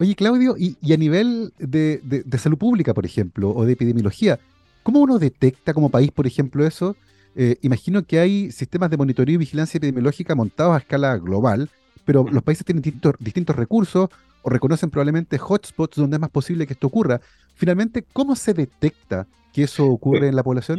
[0.00, 4.38] Oye, Claudio, y, a nivel de, salud pública, por ejemplo, o de epidemiología,
[4.84, 6.96] ¿cómo uno detecta como país, por ejemplo, eso?
[7.34, 11.68] Eh, imagino que hay sistemas de monitoreo y vigilancia epidemiológica montados a escala global,
[12.08, 14.08] pero los países tienen distintos, recursos
[14.40, 17.20] o reconocen probablemente hotspots donde es más posible que esto ocurra.
[17.54, 20.78] Finalmente, ¿cómo se detecta que eso ocurre en la población?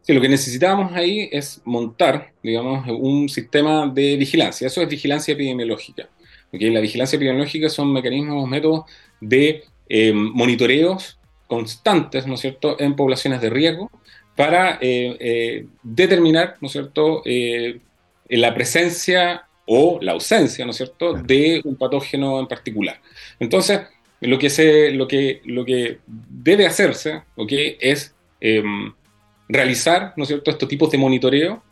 [0.00, 4.68] Sí, lo que necesitamos ahí es montar, digamos, un sistema de vigilancia.
[4.68, 6.08] Eso es vigilancia epidemiológica.
[6.50, 8.86] La vigilancia epidemiológica son mecanismos, métodos
[9.20, 13.90] de eh, monitoreos constantes, ¿no es cierto?, en poblaciones de riesgo
[14.34, 17.22] para eh, eh, determinar, ¿no es cierto?,
[18.30, 23.00] la presencia o la ausencia, ¿no es cierto?, de un patógeno en particular.
[23.38, 23.80] Entonces,
[24.20, 28.92] lo que, se, lo que, lo que debe hacerse, ¿ok?, es em,
[29.48, 31.62] realizar, ¿no es cierto?, estos tipos de monitoreo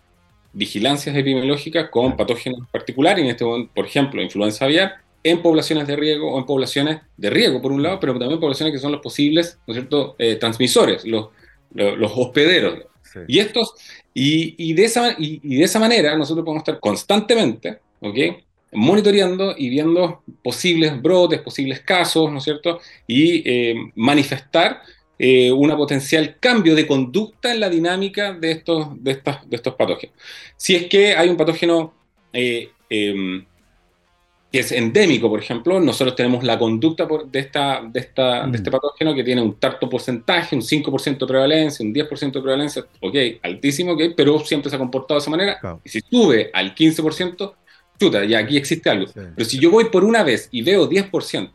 [0.52, 5.96] vigilancias epidemiológicas con patógenos particulares, en este momento, por ejemplo, influenza aviar, en poblaciones de
[5.96, 9.00] riesgo o en poblaciones de riesgo, por un lado, pero también poblaciones que son los
[9.00, 11.28] posibles, ¿no es cierto?, eh, transmisores, los,
[11.74, 12.85] los, hospederos.
[13.26, 13.74] Y, estos,
[14.14, 18.42] y, de esa, y, de esa manera nosotros podemos estar constantemente, ¿ok?,
[18.73, 24.83] monitoreando y viendo posibles brotes, posibles casos, ¿no es cierto?, y eh, manifestar
[25.19, 29.75] eh, una potencial cambio de conducta en la dinámica de estos, de estas, de estos
[29.75, 30.14] patógenos.
[30.57, 31.95] Si es que hay un patógeno
[32.35, 33.42] eh, em,
[34.53, 38.69] que es endémico, por ejemplo, nosotros tenemos la conducta de, esta, de, esta, de este
[38.69, 38.73] mm.
[38.73, 43.16] patógeno que tiene un tarto porcentaje, un 5% de prevalencia, un 10% de prevalencia, ok,
[43.42, 45.81] altísimo, ok, pero siempre se ha comportado de esa manera.
[45.83, 47.55] Y si sube al 15%,
[47.98, 49.11] chuta, ya aquí existe algo.
[49.12, 51.50] Pero si yo voy por una vez y veo 10%,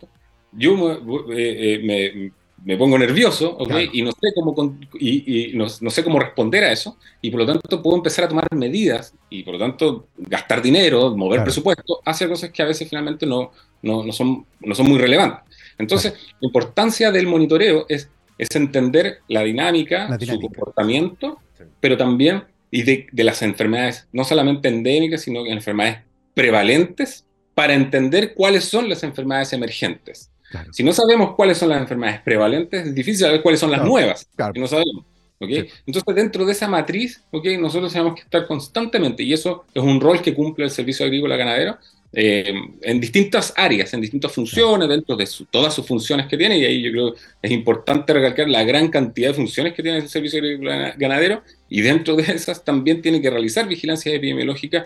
[0.54, 1.00] yo
[1.34, 2.32] eh, me,
[2.64, 3.58] me pongo nervioso,
[3.92, 7.82] Y, no sé, cómo, y, no, sé cómo responder a eso, y por lo tanto
[7.82, 12.52] puedo empezar a tomar medidas, y por lo tanto gastar dinero, mover presupuesto hacia cosas
[12.52, 13.52] que a veces finalmente no,
[13.82, 15.44] no, son, no son muy relevantes.
[15.78, 21.40] Entonces, la importancia del monitoreo es, es entender la dinámica, su comportamiento,
[21.80, 28.34] pero también y de, de, las enfermedades, no solamente endémicas, sino enfermedades prevalentes, para entender
[28.34, 30.32] cuáles son las enfermedades emergentes.
[30.72, 34.28] Si no sabemos cuáles son las enfermedades prevalentes, es difícil saber cuáles son las nuevas,
[34.54, 35.06] que no sabemos.
[35.40, 37.58] Entonces, dentro de esa matriz, ¿okay?
[37.58, 41.36] nosotros tenemos que estar constantemente, y eso es un rol que cumple el Servicio Agrícola
[41.36, 41.78] Ganadero,
[42.14, 46.66] eh, en distintas áreas, en distintas funciones, dentro de todas sus funciones que tiene, y
[46.66, 50.10] ahí yo creo que es importante recalcar la gran cantidad de funciones que tiene el
[50.10, 54.86] Servicio Agrícola Ganadero, y dentro de esas también tiene que realizar vigilancias epidemiológicas,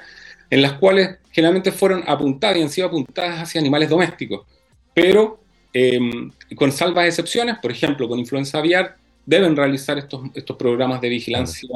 [0.49, 4.45] en las cuales generalmente fueron apuntadas y han sido apuntadas hacia animales domésticos,
[4.93, 5.45] pero
[5.77, 11.09] Em, con salvas excepciones, por ejemplo, con influenza aviar, deben realizar estos, estos programas de
[11.09, 11.67] vigilancia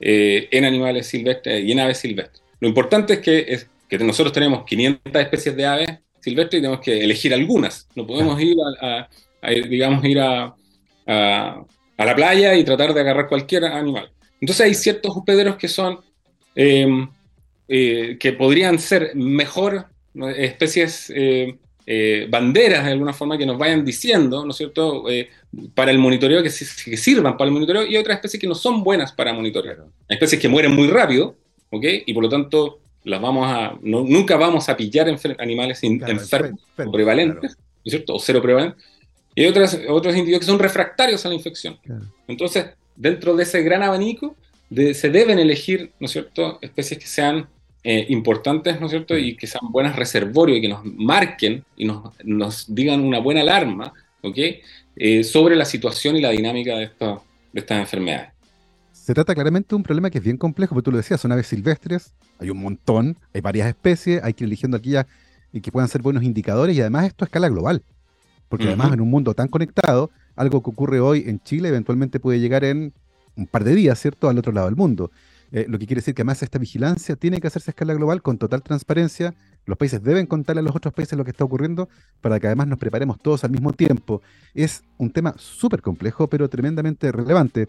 [0.00, 2.42] eh, en animales silvestres y en aves silvestres.
[2.58, 6.80] Lo importante es que, es que nosotros tenemos 500 especies de aves silvestres y tenemos
[6.80, 7.86] que elegir algunas.
[7.94, 9.08] No podemos ir a,
[9.70, 10.52] digamos, ir a,
[11.06, 11.64] a,
[11.98, 14.10] la playa y tratar de agarrar cualquier animal.
[14.40, 16.00] Entonces hay ciertos hospederos que son,
[16.56, 17.08] em,
[17.68, 19.86] eh, que podrían ser mejor
[20.36, 25.28] especies eh, eh, banderas de alguna forma que nos vayan diciendo, ¿no es cierto?, eh,
[25.74, 29.12] para el monitoreo, que, sirvan para el monitoreo, y otras especies que no son buenas
[29.12, 29.84] para monitorear.
[30.08, 31.36] Hay especies que mueren muy rápido,
[31.70, 31.84] ¿ok?
[32.06, 35.06] Y por lo tanto, las vamos a, nunca vamos a pillar
[35.38, 38.84] animales enfermos o prevalentes, ¿no es cierto?, o cero prevalentes.
[39.34, 41.78] Y hay otras, otros individuos que son refractarios a la infección.
[42.26, 44.34] Entonces, dentro de ese gran abanico,
[44.70, 47.48] se deben elegir, ¿no es cierto?, especies que sean
[47.88, 51.84] eh, importantes, ¿no es cierto?, y que sean buenas reservorios y que nos marquen y
[51.84, 54.38] nos, nos digan una buena alarma, ¿ok?,
[54.96, 56.90] eh, sobre la situación y la dinámica de,
[57.52, 58.30] de estas enfermedades.
[58.90, 61.30] Se trata claramente de un problema que es bien complejo, porque tú lo decías, son
[61.30, 65.06] aves silvestres, hay un montón, hay varias especies, hay que ir eligiendo aquellas
[65.62, 67.84] que puedan ser buenos indicadores y además esto a escala global.
[68.48, 72.40] Porque además en un mundo tan conectado, algo que ocurre hoy en Chile eventualmente puede
[72.40, 72.92] llegar en
[73.36, 75.12] un par de días, ¿cierto?, al otro lado del mundo.
[75.52, 78.22] Eh, lo que quiere decir que además esta vigilancia tiene que hacerse a escala global
[78.22, 79.34] con total transparencia.
[79.64, 81.88] Los países deben contarle a los otros países lo que está ocurriendo
[82.20, 84.22] para que además nos preparemos todos al mismo tiempo.
[84.54, 87.68] Es un tema súper complejo, pero tremendamente relevante.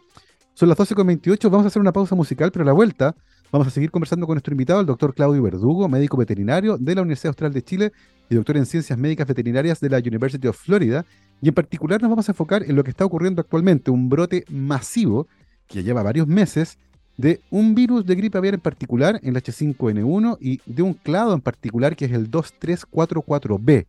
[0.54, 3.16] Son las 12.28, vamos a hacer una pausa musical, pero a la vuelta
[3.52, 7.02] vamos a seguir conversando con nuestro invitado, el doctor Claudio Verdugo, médico veterinario de la
[7.02, 7.92] Universidad Austral de Chile
[8.28, 11.06] y doctor en Ciencias Médicas Veterinarias de la University of Florida.
[11.42, 14.46] Y en particular nos vamos a enfocar en lo que está ocurriendo actualmente, un brote
[14.50, 15.28] masivo
[15.68, 16.80] que lleva varios meses
[17.18, 21.42] de un virus de gripe aviar en particular, el H5N1, y de un clado en
[21.42, 23.88] particular que es el 2344B.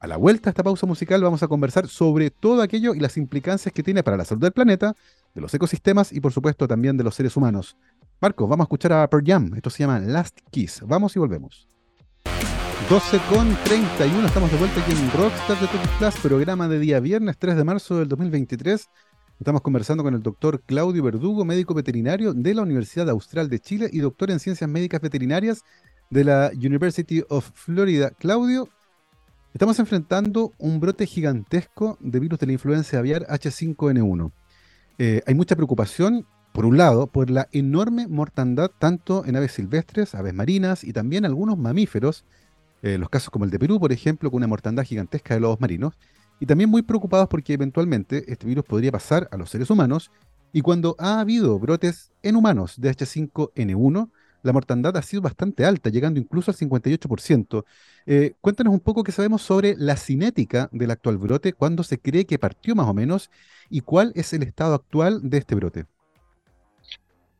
[0.00, 3.16] A la vuelta a esta pausa musical vamos a conversar sobre todo aquello y las
[3.16, 4.94] implicancias que tiene para la salud del planeta,
[5.34, 7.76] de los ecosistemas y por supuesto también de los seres humanos.
[8.20, 9.52] Marco, vamos a escuchar a Pearl Jam.
[9.54, 10.82] Esto se llama Last Kiss.
[10.86, 11.66] Vamos y volvemos.
[12.90, 17.00] 12 con 31, estamos de vuelta aquí en Rockstar de Topic Plus, programa de día
[17.00, 18.88] viernes 3 de marzo del 2023.
[19.40, 23.90] Estamos conversando con el doctor Claudio Verdugo, médico veterinario de la Universidad Austral de Chile
[23.92, 25.62] y doctor en ciencias médicas veterinarias
[26.08, 28.10] de la University of Florida.
[28.12, 28.68] Claudio,
[29.52, 34.30] estamos enfrentando un brote gigantesco de virus de la influencia aviar H5N1.
[34.98, 40.14] Eh, hay mucha preocupación, por un lado, por la enorme mortandad tanto en aves silvestres,
[40.14, 42.24] aves marinas y también algunos mamíferos,
[42.82, 45.60] eh, los casos como el de Perú, por ejemplo, con una mortandad gigantesca de lobos
[45.60, 45.94] marinos,
[46.44, 50.10] y también muy preocupados porque eventualmente este virus podría pasar a los seres humanos
[50.52, 54.10] y cuando ha habido brotes en humanos de H5N1,
[54.42, 57.64] la mortandad ha sido bastante alta, llegando incluso al 58%.
[58.04, 62.26] Eh, cuéntanos un poco qué sabemos sobre la cinética del actual brote, cuándo se cree
[62.26, 63.30] que partió más o menos
[63.70, 65.86] y cuál es el estado actual de este brote.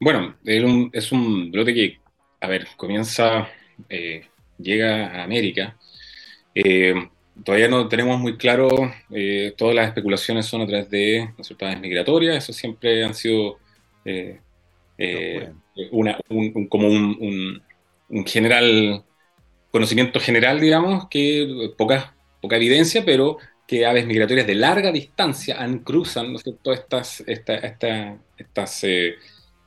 [0.01, 2.01] Bueno, es un brote que,
[2.41, 3.49] a ver, comienza,
[3.91, 4.23] eh,
[4.57, 5.77] llega a América.
[6.55, 6.95] Eh,
[7.43, 8.69] Todavía no tenemos muy claro,
[9.11, 13.59] eh, todas las especulaciones son a través de ¿no migratorias, eso siempre han sido
[14.05, 14.41] eh,
[14.99, 15.53] eh,
[15.91, 17.61] una, un, como un,
[18.25, 19.03] general,
[19.73, 25.81] conocimiento general, digamos, que poca, poca evidencia, pero que aves migratorias de larga distancia han,
[25.81, 26.39] cruzan ¿no
[26.73, 27.55] Estas, esta,
[28.37, 28.85] estas,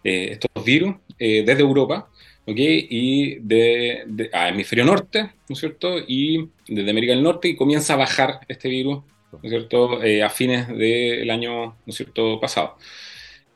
[0.04, 2.10] estos virus desde Europa
[2.56, 5.98] y de, a hemisferio norte, ¿no es cierto?
[6.08, 10.02] Y desde América del Norte y comienza a bajar este virus, ¿no es cierto?
[10.02, 12.78] Eh, a fines del año, ¿no es cierto?, pasado.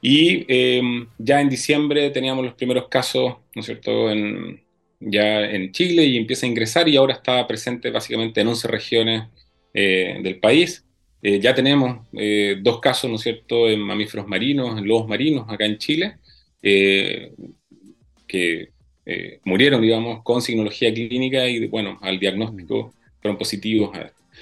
[0.01, 4.61] Y em, ya en diciembre teníamos los primeros casos, ¿no es cierto?, en,
[4.99, 9.23] ya en Chile y empieza a ingresar y ahora está presente básicamente en 11 regiones
[9.73, 10.85] eh, del país.
[11.21, 12.07] Eh, ya tenemos
[12.61, 16.17] dos casos, ¿no es cierto?, en mamíferos marinos, en lobos marinos acá en Chile,
[18.27, 18.69] que
[19.13, 23.91] eh, murieron, digamos, con signología clínica y, bueno, al diagnóstico fueron positivos.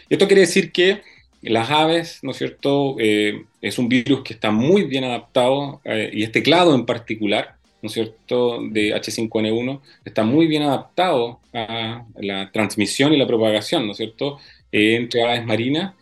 [0.07, 1.01] Y esto quiere decir que
[1.41, 6.11] las aves, ¿no es cierto?, eh, es un virus que está muy bien adaptado, eh,
[6.13, 12.05] y este clado en particular, ¿no es cierto?, de H5N1, está muy bien adaptado a
[12.19, 14.37] la transmisión y la propagación, ¿no es cierto?,
[14.71, 15.95] entre aves marinas,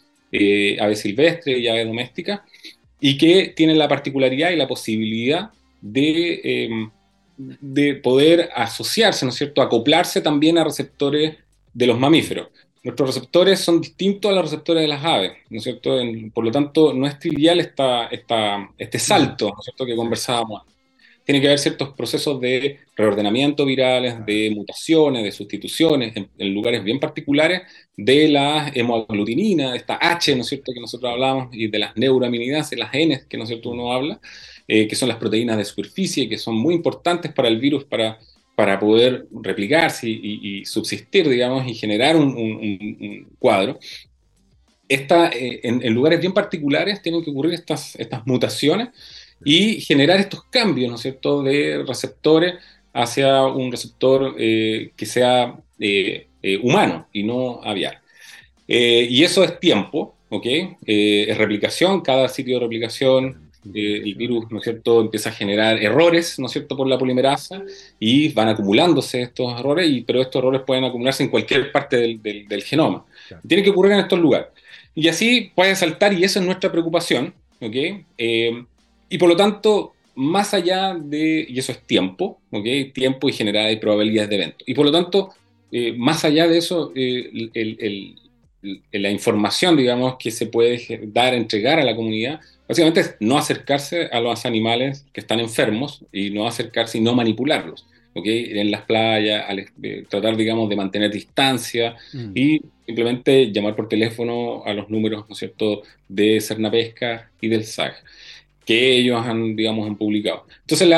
[0.82, 2.41] aves silvestres y aves domésticas,
[2.99, 5.51] y que tiene la particularidad y la posibilidad
[5.82, 6.89] de
[7.38, 11.38] de poder asociarse, ¿no es cierto?, acoplarse también a receptores
[11.73, 12.47] de los mamíferos.
[12.84, 15.97] Nuestros receptores son distintos a los receptores de las aves, ¿no es cierto?
[16.34, 20.63] por lo tanto, no es trivial esta, esta, este salto, ¿no es cierto?, que conversábamos.
[21.23, 27.00] Tiene que haber ciertos procesos de reordenamiento virales, de mutaciones, de sustituciones, en, lugares bien
[27.00, 27.63] particulares,
[27.97, 31.97] de la hemoaglutinina, de esta H, ¿no es cierto?, que nosotros hablamos, y de las
[31.97, 34.21] neuroaminidasas, las N, que, ¿no es cierto?, uno habla,
[34.69, 38.19] eh, que son las proteínas de superficie, que son muy importantes para el virus para,
[38.53, 43.80] para poder replicarse y, subsistir, digamos, y generar un, cuadro.
[44.89, 48.89] Esta, eh, en, lugares bien particulares tienen que ocurrir estas, estas mutaciones
[49.45, 52.56] y generar estos cambios, ¿no es cierto?, de receptores
[52.91, 55.58] hacia un receptor eh, que sea
[56.62, 58.01] humano y no aviar.
[58.67, 60.45] y eso es tiempo, ¿ok?
[60.86, 65.82] es replicación, cada sitio de replicación eh, el virus, ¿no es cierto?, empieza a generar
[65.82, 67.63] errores, ¿no es cierto?, por la polimerasa
[67.99, 72.21] y van acumulándose estos errores, y, pero estos errores pueden acumularse en cualquier parte del,
[72.21, 73.06] del, genoma.
[73.47, 74.47] Tiene que ocurrir en estos lugares.
[74.95, 77.75] Y así puede saltar, y esa es nuestra preocupación, ¿ok?
[78.17, 78.65] Eh,
[79.10, 82.65] y por lo tanto, más allá de, y eso es tiempo, ¿ok?
[82.93, 84.65] Tiempo y generar probabilidades de evento.
[84.65, 85.30] Y por lo tanto,
[85.71, 87.49] eh, más allá de eso, eh,
[88.62, 94.08] la información, digamos, que se puede dar, entregar a la comunidad, básicamente es no acercarse
[94.12, 97.86] a los animales que están enfermos y no acercarse y no manipularlos.
[98.13, 98.60] ¿okay?
[98.60, 99.46] En las playas,
[99.84, 102.32] eh, tratar, digamos, de mantener distancia mm.
[102.36, 107.63] y simplemente llamar por teléfono a los números, ¿no es cierto?, de Cernapesca y del
[107.63, 107.93] SAG,
[108.65, 110.46] que ellos han, digamos, han publicado.
[110.62, 110.91] Entonces,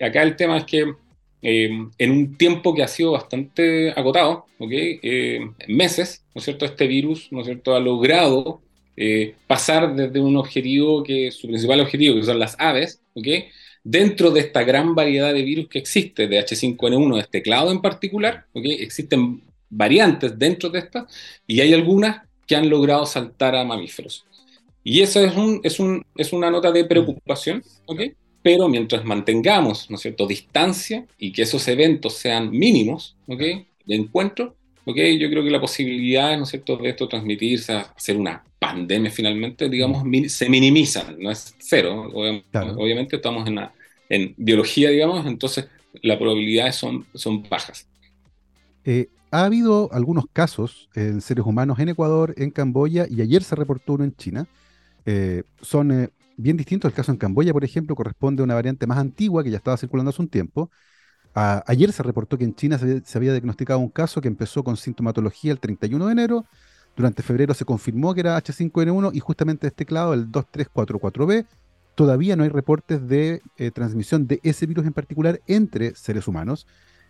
[0.00, 0.92] acá el tema es que
[1.42, 4.98] eh, en un tiempo que ha sido bastante agotado, ¿okay?
[5.02, 6.64] Eh, meses, ¿no es cierto?
[6.64, 8.62] Este virus, ¿no es cierto?, ha logrado
[8.96, 13.46] eh, pasar desde un objetivo que su principal objetivo, que son las aves, ¿okay?
[13.84, 17.80] dentro de esta gran variedad de virus que existe, de H5N1, de este clado en
[17.80, 18.72] particular, ¿okay?
[18.72, 21.04] existen variantes dentro de estas
[21.46, 24.24] y hay algunas que han logrado saltar a mamíferos.
[24.82, 28.14] Y eso es, un, es, un, es una nota de preocupación, ¿okay?
[28.46, 33.96] Pero mientras mantengamos, ¿no es cierto?, distancia y que esos eventos sean mínimos, ¿ok?, de
[33.96, 34.54] encuentro,
[34.84, 39.10] ¿ok?, yo creo que la posibilidad, ¿no es cierto?, de esto transmitirse, hacer una pandemia
[39.10, 43.58] finalmente, digamos, se minimizan, no es cero, obviamente, estamos en,
[44.10, 45.66] en biología, digamos, entonces
[46.00, 47.88] las probabilidades son, son bajas.
[48.84, 53.56] Eh, ha habido algunos casos en seres humanos en Ecuador, en Camboya y ayer se
[53.56, 54.46] reportó uno en China.
[55.04, 56.88] Eh, son eh, bien distinto.
[56.88, 59.76] El caso en Camboya, por ejemplo, corresponde a una variante más antigua que ya estaba
[59.76, 60.70] circulando hace un tiempo.
[61.34, 65.52] ayer se reportó que en China se, había diagnosticado un caso que empezó con sintomatología
[65.52, 66.46] el 31 de enero.
[66.96, 71.46] Durante febrero se confirmó que era H5N1 y justamente este clado, el 2344B,
[71.94, 76.66] todavía no hay reportes de eh, transmisión de ese virus en particular entre seres humanos,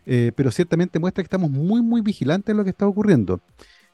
[0.07, 3.41] eh, pero ciertamente muestra que estamos muy, muy vigilantes en lo que está ocurriendo.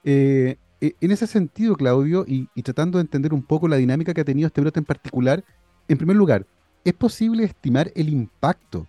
[0.04, 4.24] Eh, en ese sentido, Claudio, y, tratando de entender un poco la dinámica que ha
[4.24, 5.44] tenido este brote en particular,
[5.86, 6.44] en primer lugar,
[6.84, 8.88] ¿es posible estimar el impacto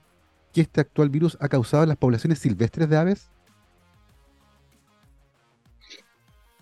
[0.51, 3.29] que este actual virus ha causado en las poblaciones silvestres de aves?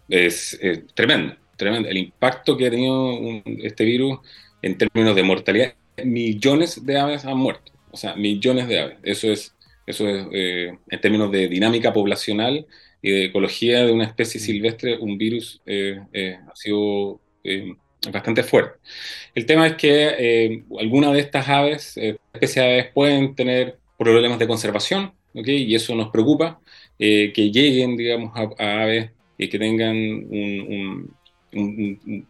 [0.09, 0.59] Es,
[0.93, 1.87] tremendo, tremendo.
[1.87, 4.19] El impacto que ha tenido este virus
[4.61, 7.71] en términos de mortalidad, millones de aves han muerto.
[7.91, 8.97] O sea, millones de aves.
[9.03, 12.65] Eso es, eso es eh, en términos de dinámica poblacional,
[13.01, 14.43] y de ecología de una especie mm.
[14.43, 17.73] silvestre, un virus eh, eh, ha sido eh,
[18.11, 18.79] bastante fuerte.
[19.33, 24.47] El tema es que algunas de estas aves, especies de aves, pueden tener problemas de
[24.47, 25.63] conservación, ¿okay?
[25.63, 26.59] y eso nos preocupa,
[26.97, 31.15] que lleguen, digamos, a, aves y que tengan un,
[31.53, 32.27] un,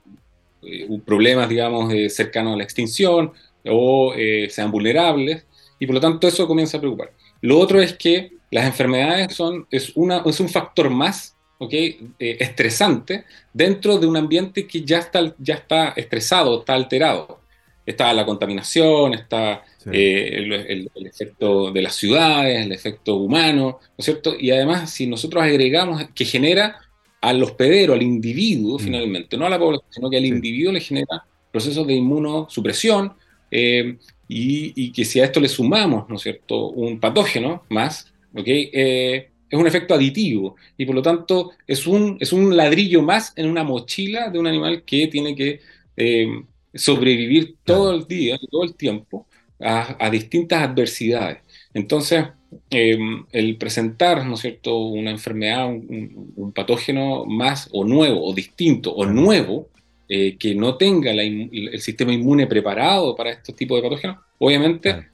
[1.06, 3.32] problemas, digamos, cercanos a la extinción
[3.66, 4.14] o
[4.50, 5.46] sean vulnerables,
[5.80, 7.14] y por lo tanto eso comienza a preocupar.
[7.42, 12.00] Lo otro es que las enfermedades son, es, una, es un factor más ¿okay?
[12.18, 17.40] Eh, estresante dentro de un ambiente que ya está, ya está estresado, está alterado.
[17.86, 20.30] Está la contaminación, está eh,
[20.66, 24.36] el, efecto de las ciudades, el efecto humano, ¿no es cierto?
[24.40, 26.80] Y además, si nosotros agregamos que genera
[27.22, 28.80] al hospedero, al individuo mm.
[28.80, 33.14] finalmente, no a la población, sino que al individuo le genera procesos de inmunosupresión,
[33.50, 38.11] eh, y, y, que si a esto le sumamos, ¿no es cierto?, un patógeno más,
[38.36, 43.34] eh, es un efecto aditivo y por lo tanto es un, es un ladrillo más
[43.36, 45.60] en una mochila de un animal que tiene que
[45.98, 49.28] eh, sobrevivir todo el día, todo el tiempo,
[49.60, 51.40] a, distintas adversidades.
[51.74, 52.26] Entonces,
[52.72, 52.98] eh,
[53.32, 59.06] el presentar, ¿no es cierto?, una enfermedad, un, patógeno más o nuevo, o distinto, o
[59.06, 59.70] nuevo,
[60.08, 65.08] que no tenga el sistema inmune preparado para estos tipos de patógenos, obviamente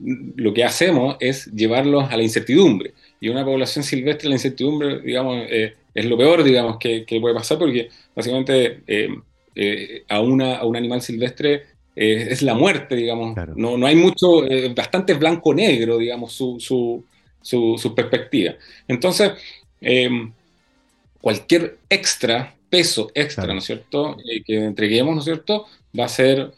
[0.00, 2.92] lo que hacemos es llevarlos a la incertidumbre.
[3.20, 7.58] Y una población silvestre, la incertidumbre, digamos, eh, es lo peor, digamos, que, puede pasar,
[7.58, 9.08] porque básicamente eh,
[9.54, 13.36] eh, a, una, a un animal silvestre es la muerte, digamos.
[13.56, 17.04] No, no hay mucho, bastante blanco-negro, digamos, su, su,
[17.42, 18.54] su, perspectiva.
[18.86, 19.32] Entonces,
[21.20, 25.66] cualquier extra, peso extra, ¿no es cierto?, que entreguemos, ¿no es cierto?,
[25.98, 26.52] va a ser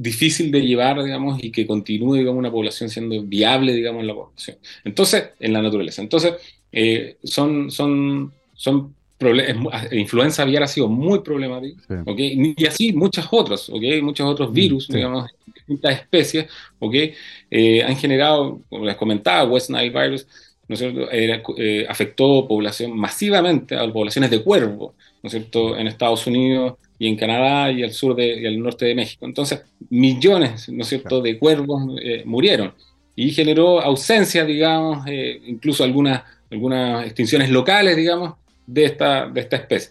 [0.00, 4.14] difícil de llevar, digamos, y que continúe, digamos, una población siendo viable, digamos, en la
[4.14, 4.56] población.
[4.84, 6.02] Entonces, en la naturaleza.
[6.02, 6.34] Entonces,
[6.72, 11.82] eh, son, son, son problemas, influenza aviar ha sido muy problemática,
[12.16, 14.00] y así muchas otras, ¿okay?
[14.00, 16.46] muchos otros mm, virus, digamos, distintas especies,
[16.78, 17.14] ¿okay?
[17.50, 20.26] Eh, han generado, como les comentaba, West Nile virus,
[20.68, 21.08] ¿no es cierto?
[21.10, 27.08] Eh, afectó población masivamente a poblaciones de cuervo, ¿no es cierto?, en Estados Unidos, y
[27.08, 29.24] en Canadá y al sur de, y al norte de México.
[29.26, 32.74] Entonces, millones, ¿no es cierto?, de cuervos eh, murieron
[33.14, 38.34] y generó ausencia, digamos, eh, incluso algunas, algunas extinciones locales, digamos,
[38.66, 39.90] de esta, de esta especie.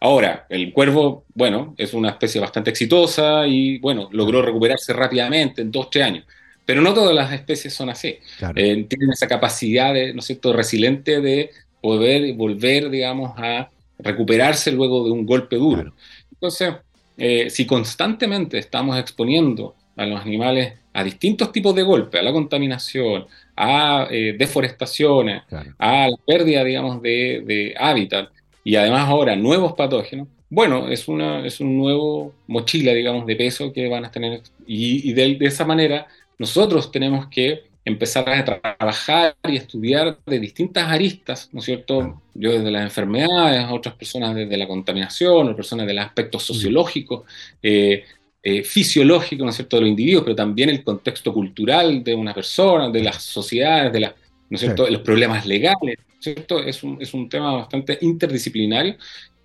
[0.00, 5.70] Ahora, el cuervo, bueno, es una especie bastante exitosa y, bueno, logró recuperarse rápidamente en
[5.70, 6.24] dos, tres años.
[6.64, 8.16] Pero no todas las especies son así.
[8.54, 11.50] Eh, tienen esa capacidad, de, ¿no es cierto?, resiliente de
[11.82, 15.92] poder volver, digamos, a recuperarse luego de un golpe duro.
[16.40, 16.74] Entonces,
[17.18, 22.32] eh, si constantemente estamos exponiendo a los animales a distintos tipos de golpes, a la
[22.32, 25.42] contaminación, a eh, deforestaciones,
[25.78, 28.30] a la pérdida, digamos, de, hábitat
[28.64, 33.70] y además ahora nuevos patógenos, bueno, es, una, es un nuevo mochila, digamos, de peso
[33.72, 36.06] que van a tener y, de, esa manera
[36.38, 42.20] nosotros tenemos que empezar a trabajar y estudiar de distintas aristas, ¿no es cierto?
[42.34, 47.24] Yo desde las enfermedades, otras personas desde la contaminación, otras personas del aspecto sociológico,
[47.62, 48.04] eh,
[48.42, 52.34] eh, fisiológico, ¿no es cierto?, de los individuos, pero también el contexto cultural de una
[52.34, 54.14] persona, de las sociedades, de, la,
[54.48, 54.88] ¿no es cierto?
[54.88, 56.58] los problemas legales, ¿no es cierto?
[56.58, 58.96] Es un, es un, tema bastante interdisciplinario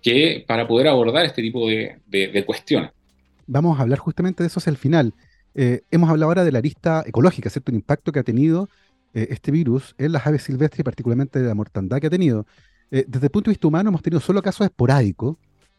[0.02, 2.90] que para poder abordar este tipo de, de, cuestiones.
[3.46, 5.12] Vamos a hablar justamente de eso hacia el final.
[5.56, 7.72] Eh, hemos hablado ahora de la arista ecológica, ¿cierto?
[7.72, 8.68] El impacto que ha tenido
[9.14, 12.46] eh, este virus en las aves silvestres y particularmente de la mortandad que ha tenido.
[12.90, 15.36] desde el punto de vista humano hemos tenido solo casos esporádicos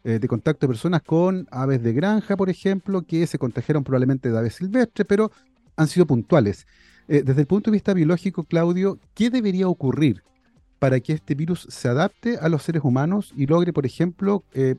[0.07, 4.31] eh, de contacto de personas con aves de granja, por ejemplo, que se contagiaron probablemente
[4.31, 5.33] de aves silvestres, pero
[5.75, 6.65] han sido puntuales.
[7.09, 10.23] Eh, desde el punto de vista biológico, Claudio, ¿qué debería ocurrir
[10.79, 14.75] para que este virus se adapte a los seres humanos y logre, por ejemplo, eh,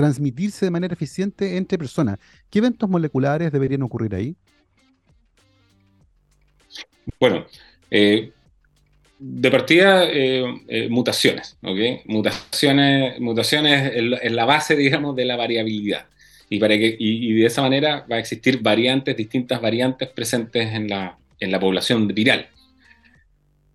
[0.00, 2.18] transmitirse de manera eficiente entre personas?
[2.48, 4.36] ¿Qué eventos moleculares deberían ocurrir ahí?
[7.18, 7.44] Bueno,
[9.20, 12.06] de partida, eh, eh, mutaciones, ¿ok?
[12.06, 16.06] Mutaciones, mutaciones en, la base, digamos, de la variabilidad.
[16.48, 20.88] Y, para que, y, de esa manera va a existir variantes, distintas variantes presentes en
[20.88, 22.48] la, en la población viral.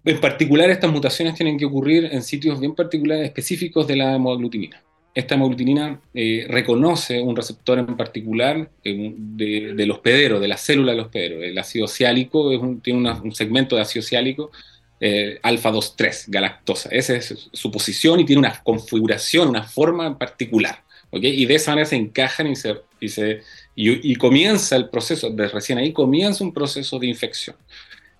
[0.03, 4.81] En particular, estas mutaciones tienen que ocurrir en sitios bien particulares, específicos de la hemoglutinina.
[5.15, 11.01] Esta hemoglutinina eh, reconoce un receptor en particular de, del hospedero, de la célula del
[11.01, 11.41] hospedero.
[11.41, 12.51] El ácido ciálico
[12.83, 14.51] tiene un segmento de ácido ciálico
[14.99, 16.89] eh, alfa 2,3 galactosa.
[16.89, 20.83] Esa es su posición y tiene una configuración, una forma en particular.
[21.11, 23.41] Y de esa manera se encajan y, se,
[23.75, 27.55] y, comienza el proceso, de recién ahí comienza un proceso de infección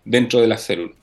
[0.06, 0.94] dentro de la célula.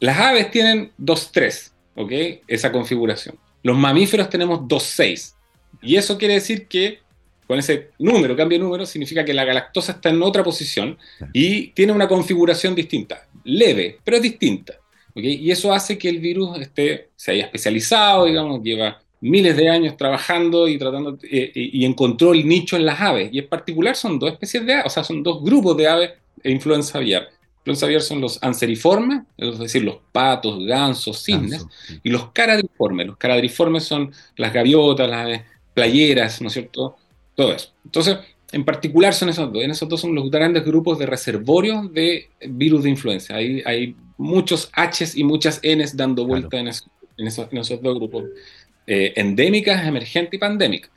[0.00, 2.42] Las aves tienen 2,3, ¿ok?
[2.48, 3.38] Esa configuración.
[3.66, 5.34] Los mamíferos tenemos 2,6.
[5.82, 7.00] Y eso quiere decir que
[7.48, 10.96] con ese número, cambio de número, significa que la galactosa está en otra posición
[11.32, 14.74] y tiene una configuración distinta, leve, pero es distinta.
[15.16, 19.96] Y eso hace que el virus esté, se haya especializado, digamos, lleva miles de años
[19.96, 23.30] trabajando y tratando eh, eh, y encontró el nicho en las aves.
[23.32, 26.10] Y en particular son dos especies de aves, o sea, son dos grupos de aves
[26.40, 27.30] e influenza aviar.
[27.66, 31.66] Influenza aviar son los anseriformes, es decir, los patos, gansos, cisnes,
[32.02, 33.08] y los caradriformes.
[33.08, 35.42] Los caradriformes son las gaviotas, las aves
[35.74, 36.96] playeras, ¿no es cierto?
[37.36, 37.72] todo eso.
[37.84, 38.18] Entonces,
[38.50, 39.62] en particular son esos dos.
[39.62, 43.36] En esos dos son los grandes grupos de reservorios de virus de influenza.
[43.36, 46.88] Hay, hay muchos Hs y muchas Ns dando vuelta en, esos,
[47.82, 48.24] dos grupos.
[48.88, 50.90] Eh, endémicas, emergentes y pandémicas.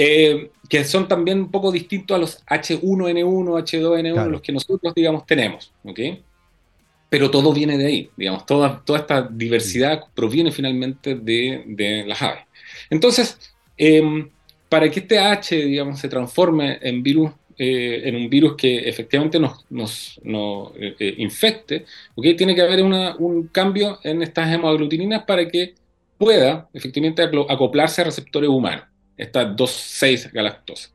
[0.00, 5.26] Eh, que son también un poco distintos a los H1N1, H2N1, los que nosotros, digamos,
[5.26, 5.72] tenemos.
[5.84, 6.00] ¿ok?
[7.08, 12.22] Pero todo viene de ahí, digamos, toda, toda esta diversidad proviene finalmente de, de las
[12.22, 12.44] aves.
[12.90, 13.38] Entonces,
[13.76, 14.28] eh,
[14.68, 19.38] para que este H, digamos, se transforme en virus, eh, en un virus que efectivamente
[19.40, 20.20] nos, nos,
[20.76, 21.86] eh, infecte,
[22.36, 25.74] tiene que haber un cambio en estas hemoaglutininas para que
[26.18, 28.84] pueda efectivamente acoplarse a receptores humanos,
[29.18, 30.92] estas 2,6 galactosas.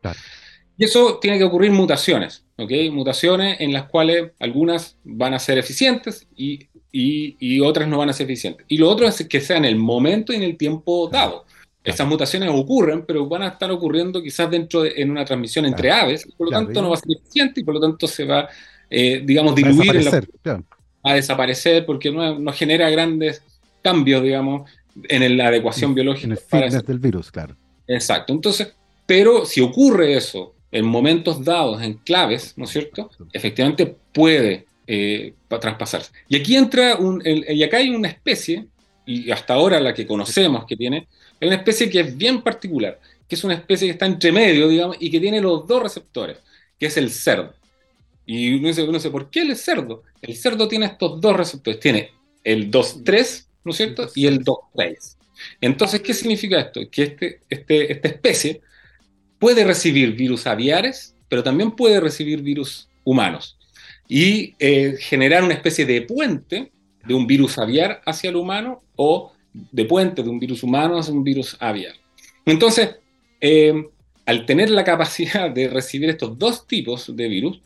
[0.77, 2.71] Y eso tiene que ocurrir mutaciones, ¿ok?
[2.91, 8.09] Mutaciones en las cuales algunas van a ser eficientes y, y, y, otras no van
[8.09, 8.65] a ser eficientes.
[8.67, 11.45] Y lo otro es que sea en el momento y en el tiempo dado.
[11.83, 15.91] Esas mutaciones ocurren, pero van a estar ocurriendo quizás dentro de, en una transmisión entre
[15.91, 18.47] aves, por lo tanto no va a ser eficiente y por lo tanto se va,
[18.89, 20.65] eh, digamos, diluir, en
[21.03, 23.43] a desaparecer porque no, no, genera grandes
[23.81, 24.71] cambios, digamos,
[25.09, 26.27] en la adecuación biológica.
[26.27, 27.57] En el fitness del virus, claro.
[27.87, 28.33] Exacto.
[28.33, 28.73] Entonces,
[29.05, 33.09] pero si ocurre eso en momentos dados, en claves, ¿no es cierto?
[33.31, 36.11] Efectivamente puede eh, traspasarse.
[36.27, 38.67] Y aquí entra un, y acá hay una especie,
[39.05, 41.07] y hasta ahora la que conocemos que tiene,
[41.39, 44.67] es una especie que es bien particular, que es una especie que está entre medio,
[44.67, 46.37] digamos, y que tiene los dos receptores,
[46.79, 47.53] que es el cerdo.
[48.25, 50.03] Y uno dice, no sé, ¿por qué el cerdo?
[50.21, 52.11] El cerdo tiene estos dos receptores, tiene
[52.43, 54.09] el 2-3, ¿no es cierto?
[54.15, 55.17] Y el 2-6.
[55.61, 56.81] Entonces, ¿qué significa esto?
[56.89, 58.61] Que este, este, esta especie
[59.39, 63.57] puede recibir virus aviares, pero también puede recibir virus humanos.
[64.07, 66.71] Y eh, generar una especie de puente
[67.05, 71.11] de un virus aviar hacia el humano o de puente de un virus humano a
[71.11, 71.93] un virus aviar.
[72.45, 72.95] Entonces,
[73.41, 73.87] eh,
[74.25, 77.61] al tener la capacidad de recibir estos dos tipos de virus,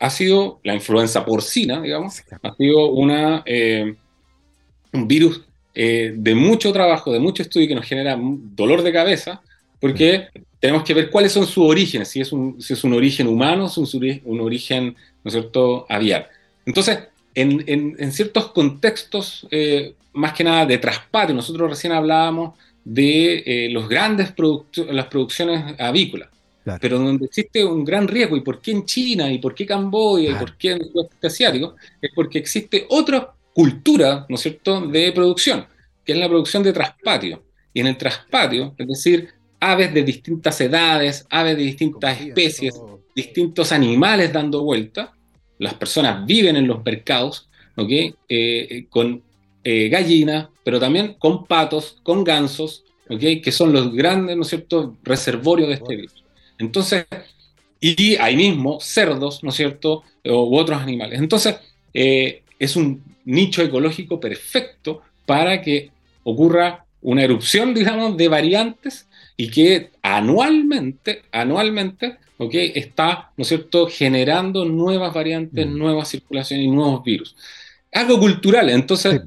[0.00, 3.96] ha sido la influenza porcina, digamos, ha sido una, eh,
[4.92, 5.42] un virus
[5.80, 9.40] eh, de mucho trabajo, de mucho estudio que nos genera dolor de cabeza,
[9.78, 10.26] porque
[10.58, 13.68] tenemos que ver cuáles son sus orígenes, si es un, si es un origen humano,
[13.68, 16.30] si es un, un origen, ¿no es cierto?, aviar.
[16.66, 16.98] Entonces,
[17.32, 22.54] en, en, ciertos contextos, eh, más que nada de traspatio, nosotros recién hablábamos
[22.84, 24.34] de eh, los grandes
[24.90, 26.28] las producciones avícolas,
[26.80, 30.32] pero donde existe un gran riesgo, y por qué en China, y por qué Camboya,
[30.32, 34.82] y por qué en el sudeste asiático, es porque existe otra cultura, ¿no es cierto?,
[34.82, 35.66] de producción,
[36.04, 37.42] que es la producción de traspatio.
[37.74, 42.80] Y en el traspatio, es decir, aves de distintas edades, aves de distintas especies,
[43.16, 45.12] distintos animales dando vuelta,
[45.58, 47.90] las personas viven en los mercados, ¿ok?,
[48.28, 49.24] eh, con
[49.64, 53.42] eh, gallinas, pero también con patos, con gansos, ¿okay?
[53.42, 56.24] que son los grandes, ¿no es cierto?, reservorios de este virus.
[56.60, 57.06] Entonces,
[57.80, 61.18] y ahí mismo cerdos, ¿no es cierto?, u otros animales.
[61.18, 61.56] Entonces,
[61.92, 65.90] eh, es un nicho ecológico perfecto para que
[66.24, 69.06] ocurra una erupción, digamos, de variantes
[69.36, 75.78] y que anualmente, anualmente, ¿ok?, está, ¿no es cierto?, generando nuevas variantes, mm.
[75.78, 77.36] nuevas circulaciones y nuevos virus
[77.92, 78.70] algo cultural.
[78.70, 79.22] Entonces,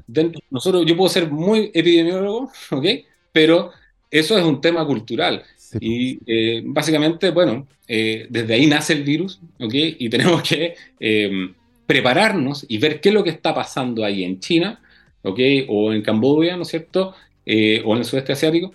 [0.50, 2.86] nosotros, yo puedo ser muy epidemiólogo, ¿ok?
[3.32, 3.72] Pero
[4.10, 5.42] eso es un tema cultural.
[5.80, 9.74] Y eh, básicamente, bueno, eh, desde ahí nace el virus, ¿ok?
[9.74, 11.54] Y tenemos que em,
[11.86, 14.80] prepararnos y ver qué es lo que está pasando ahí en China,
[15.22, 15.38] ¿ok?
[15.68, 17.14] O en Camboya, ¿no es cierto?
[17.44, 18.72] Eh, o en el sudeste asiático,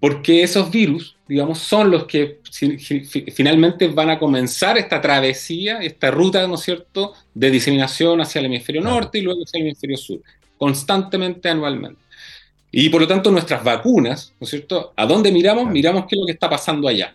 [0.00, 2.40] porque esos virus, digamos, son los que
[3.34, 8.46] finalmente van a comenzar esta travesía, esta ruta, ¿no es cierto?, de diseminación hacia el
[8.46, 10.22] hemisferio norte y luego hacia el hemisferio sur,
[10.56, 12.00] constantemente, anualmente.
[12.72, 15.70] Y por lo tanto, nuestras vacunas, ¿no es cierto?, ¿a dónde miramos?
[15.70, 17.14] Miramos qué es lo que está pasando allá.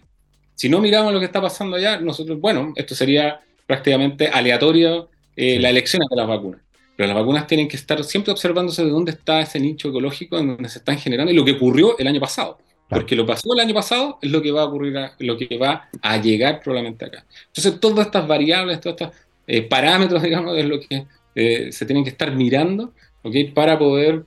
[0.54, 5.60] Si no miramos lo que está pasando allá, nosotros, bueno, esto sería prácticamente aleatorio eh,
[5.60, 6.62] la elección de las vacunas.
[6.96, 10.48] Pero las vacunas tienen que estar siempre observándose de dónde está ese nicho ecológico en
[10.48, 12.58] donde se están generando y lo que ocurrió el año pasado.
[12.88, 15.90] Porque lo pasó el año pasado es lo que va a ocurrir, lo que va
[16.02, 17.26] a llegar probablemente acá.
[17.48, 19.18] Entonces, todas estas variables, todos estos
[19.48, 23.36] eh, parámetros, digamos, es lo que eh, se tienen que estar mirando, ¿ok?
[23.54, 24.24] Para poder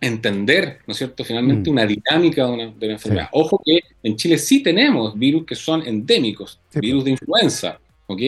[0.00, 1.72] entender, ¿no es cierto?, finalmente mm.
[1.72, 3.28] una dinámica de una, enfermedad.
[3.32, 8.20] Ojo que en Chile sí tenemos virus que son endémicos, virus de influenza, ¿ok?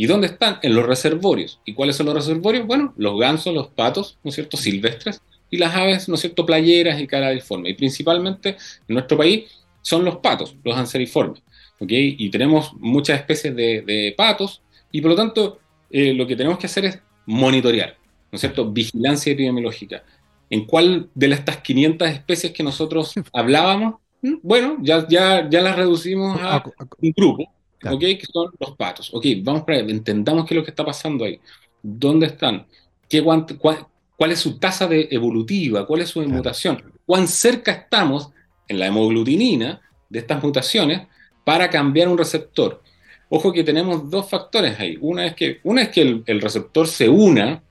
[0.00, 0.58] ¿Y dónde están?
[0.62, 1.60] En los reservorios.
[1.66, 2.66] ¿Y cuáles son los reservorios?
[2.66, 5.20] Bueno, los gansos, los patos, ¿no es cierto?, silvestres,
[5.50, 7.72] y las aves, ¿no es cierto?, playeras y caradiformes.
[7.72, 8.56] Y principalmente
[8.88, 9.44] en nuestro país
[9.82, 11.42] son los patos, los anseriformes.
[11.80, 11.90] ¿ok?
[11.90, 15.58] Y tenemos muchas especies de, patos y por lo tanto
[15.90, 17.94] eh, lo que tenemos que hacer es monitorear,
[18.32, 20.02] ¿no es cierto?, vigilancia epidemiológica.
[20.48, 23.96] ¿En cuál de estas 500 especies que nosotros hablábamos?
[24.42, 26.64] Bueno, ya, ya, ya las reducimos a
[27.02, 27.52] un grupo,
[27.84, 28.00] ¿ok?
[28.00, 29.10] Que son los patos.
[29.12, 31.40] Ok, vamos para allá, entendamos qué es lo que está pasando ahí.
[31.82, 32.66] ¿Dónde están?
[33.08, 38.30] ¿Qué, cuál, cuál es su tasa de evolutiva, cuál es su mutación, cuán cerca estamos
[38.68, 41.06] en la hemoglutinina de estas mutaciones
[41.44, 42.82] para cambiar un receptor.
[43.28, 44.98] Ojo que tenemos dos factores ahí.
[45.00, 47.62] Una es que, una es que el, receptor se una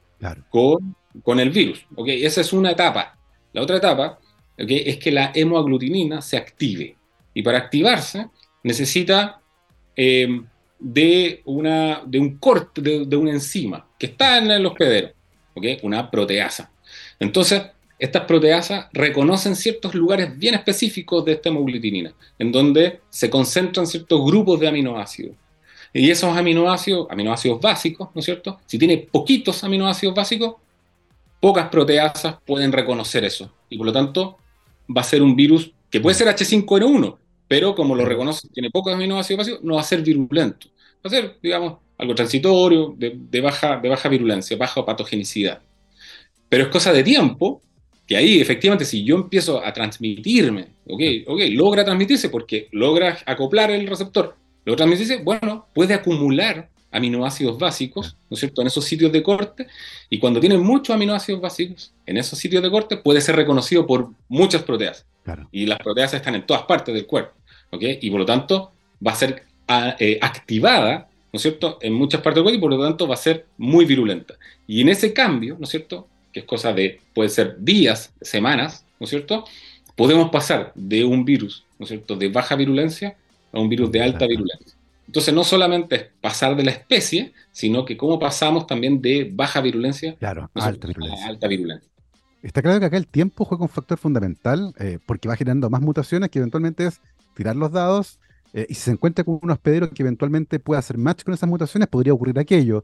[0.50, 1.86] con, con, el virus.
[1.96, 2.26] ¿okay?
[2.26, 3.18] Esa es una etapa.
[3.54, 4.20] La otra etapa
[4.58, 6.98] es que la hemoglutinina se active.
[7.34, 8.28] Y para activarse
[8.64, 9.39] necesita
[10.02, 10.42] eh,
[10.80, 15.10] de, una, de un corte, de, una enzima que está en el hospedero
[15.84, 16.72] una proteasa.
[17.20, 17.64] Entonces,
[17.98, 24.24] estas proteasas reconocen ciertos lugares bien específicos de esta hemoglutinina, en donde se concentran ciertos
[24.24, 25.36] grupos de aminoácidos.
[25.92, 28.62] Y esos aminoácidos, aminoácidos básicos, ¿no es cierto?
[28.66, 30.56] Si tiene poquitos aminoácidos básicos,
[31.42, 33.52] pocas proteasas pueden reconocer eso.
[33.70, 34.38] Y por lo tanto,
[34.96, 37.18] va a ser un virus que puede ser H5N1,
[37.50, 40.68] pero como lo reconoce, tiene pocos aminoácidos básicos, no va a ser virulento.
[41.04, 45.60] Va a ser, digamos, algo transitorio, de, baja, de baja virulencia, baja patogenicidad.
[46.48, 47.62] Pero es cosa de tiempo
[48.06, 53.72] que ahí efectivamente si yo empiezo a transmitirme, ok, ok, logra transmitirse porque logra acoplar
[53.72, 59.12] el receptor, logra transmitirse, bueno, puede acumular aminoácidos básicos, ¿no es cierto?, en esos sitios
[59.12, 59.68] de corte,
[60.10, 64.10] y cuando tiene muchos aminoácidos básicos en esos sitios de corte, puede ser reconocido por
[64.28, 65.06] muchas proteas.
[65.52, 67.34] Y las proteas están en todas partes del cuerpo,
[67.72, 67.84] ¿ok?
[68.02, 68.72] Y por lo tanto
[69.06, 72.62] va a ser ah, eh, activada ¿no es cierto?, en muchas partes del cuerpo y
[72.62, 74.36] por lo tanto va a ser muy virulenta.
[74.68, 78.86] Y en ese cambio, ¿no es cierto?, que es cosa de, puede ser días, semanas,
[79.00, 79.46] ¿no es cierto?,
[79.96, 83.16] podemos pasar de un virus, ¿no es cierto?, de baja virulencia
[83.52, 84.76] a un virus de alta virulencia.
[85.06, 89.60] Entonces, no solamente es pasar de la especie, sino que cómo pasamos también de baja
[89.60, 91.28] virulencia, claro, a alta virulencia.
[91.28, 91.90] alta virulencia.
[92.44, 95.82] Está claro que acá el tiempo juega un factor fundamental eh, porque va generando más
[95.82, 97.02] mutaciones que eventualmente es
[97.40, 98.20] tirar los dados
[98.52, 101.48] eh, y si se encuentra con un hospedero que eventualmente pueda hacer match con esas
[101.50, 102.84] mutaciones, podría ocurrir aquello.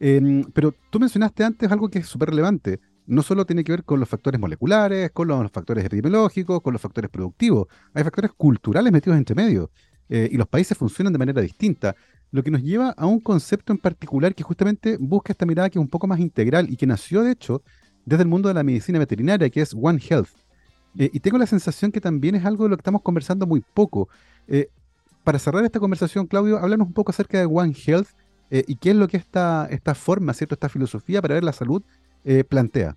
[0.00, 2.80] Em, pero tú mencionaste antes algo que es súper relevante.
[3.06, 6.82] No solo tiene que ver con los factores moleculares, con los factores epidemiológicos, con los
[6.82, 7.68] factores productivos.
[7.94, 9.70] Hay factores culturales metidos entre medio.
[10.08, 11.94] Eh, y los países funcionan de manera distinta.
[12.32, 15.78] Lo que nos lleva a un concepto en particular que justamente busca esta mirada que
[15.78, 17.62] es un poco más integral y que nació, de hecho,
[18.04, 20.41] desde el mundo de la medicina veterinaria, que es One Health.
[20.98, 23.62] Eh, y tengo la sensación que también es algo de lo que estamos conversando muy
[23.74, 24.08] poco.
[24.48, 24.68] Eh,
[25.24, 28.08] para cerrar esta conversación, Claudio, háblanos un poco acerca de One Health
[28.50, 30.54] eh, y qué es lo que esta, esta forma, ¿cierto?
[30.54, 31.82] esta filosofía para ver la salud
[32.48, 32.94] plantea.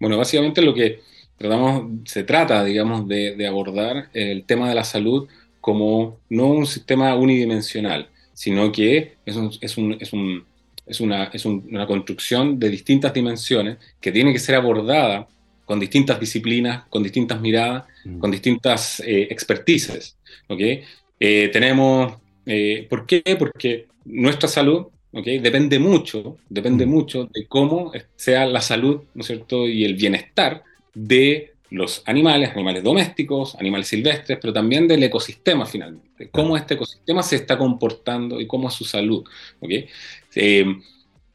[0.00, 1.00] Bueno, básicamente lo que
[1.38, 5.28] tratamos, se trata, digamos, de, abordar el tema de la salud
[5.60, 10.44] como no un sistema unidimensional, sino que es un, es un, es un
[10.90, 15.28] es, una, es una construcción de distintas dimensiones que tiene que ser abordada
[15.70, 18.18] con distintas disciplinas, con distintas miradas, mm.
[18.18, 20.16] con distintas eh, expertices.
[20.48, 20.82] ¿okay?
[21.20, 22.14] Eh, tenemos,
[22.44, 23.22] eh, ¿Por qué?
[23.38, 25.38] Porque nuestra salud ¿okay?
[25.38, 26.90] depende mucho, depende mm.
[26.90, 29.68] mucho de cómo sea la salud ¿no es cierto?
[29.68, 36.30] y el bienestar de los animales, animales domésticos, animales silvestres, pero también del ecosistema finalmente,
[36.32, 39.22] cómo este ecosistema se está comportando y cómo es su salud.
[39.60, 39.86] ¿okay?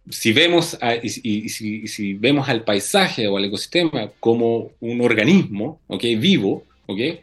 [0.09, 6.15] Si, vemos y, si, vemos al paisaje o al ecosistema como un organismo ¿okay?
[6.15, 7.21] vivo, ¿okay?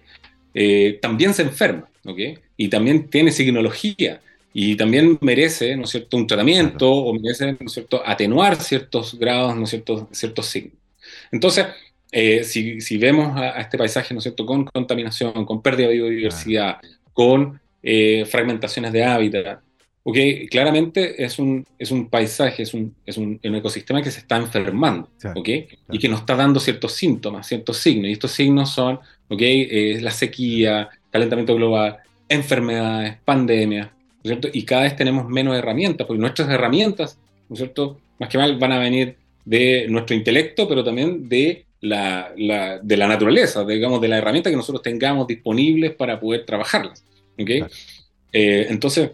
[0.54, 2.38] Eh, también se enferma ¿okay?
[2.56, 4.20] y también tiene signología
[4.52, 6.16] y también merece ¿no es cierto?
[6.16, 8.02] un tratamiento o merece ¿no es cierto?
[8.04, 10.08] atenuar ciertos grados, ¿no es cierto?
[10.12, 10.76] ciertos signos.
[11.30, 11.66] Entonces,
[12.10, 16.76] eh, si, vemos a, este paisaje, ¿no es cierto?, con contaminación, con pérdida de biodiversidad,
[17.14, 19.60] con eh, fragmentaciones de hábitat,
[20.04, 24.36] okay, claramente es un, es un paisaje, es un, es un, ecosistema que se está
[24.36, 25.08] enfermando,
[25.90, 30.10] y que nos está dando ciertos síntomas, ciertos signos, y estos signos son, okay, la
[30.10, 31.98] sequía, calentamiento global,
[32.28, 34.48] enfermedades, pandemias, ¿no es cierto?
[34.52, 38.56] Y cada vez tenemos menos herramientas, porque nuestras herramientas, ¿no es cierto?, más que mal
[38.58, 42.32] van a venir de nuestro intelecto, pero también de la,
[42.82, 47.04] de la naturaleza, digamos, de la herramienta que nosotros tengamos disponibles para poder trabajarlas.
[47.38, 47.64] ¿okay?
[48.32, 49.10] Eh, entonces,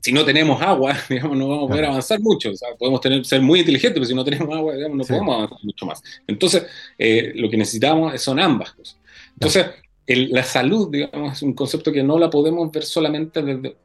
[0.00, 2.50] si no tenemos agua, digamos, no vamos a poder avanzar mucho.
[2.50, 5.34] O sea, podemos tener, ser muy inteligentes, pero si no tenemos agua, digamos, no podemos
[5.36, 6.02] avanzar mucho más.
[6.26, 6.66] Entonces,
[6.98, 8.98] eh, lo que necesitamos son ambas cosas.
[9.34, 9.66] Entonces,
[10.06, 13.76] la salud, digamos, es un concepto que no la podemos ver solamente desde,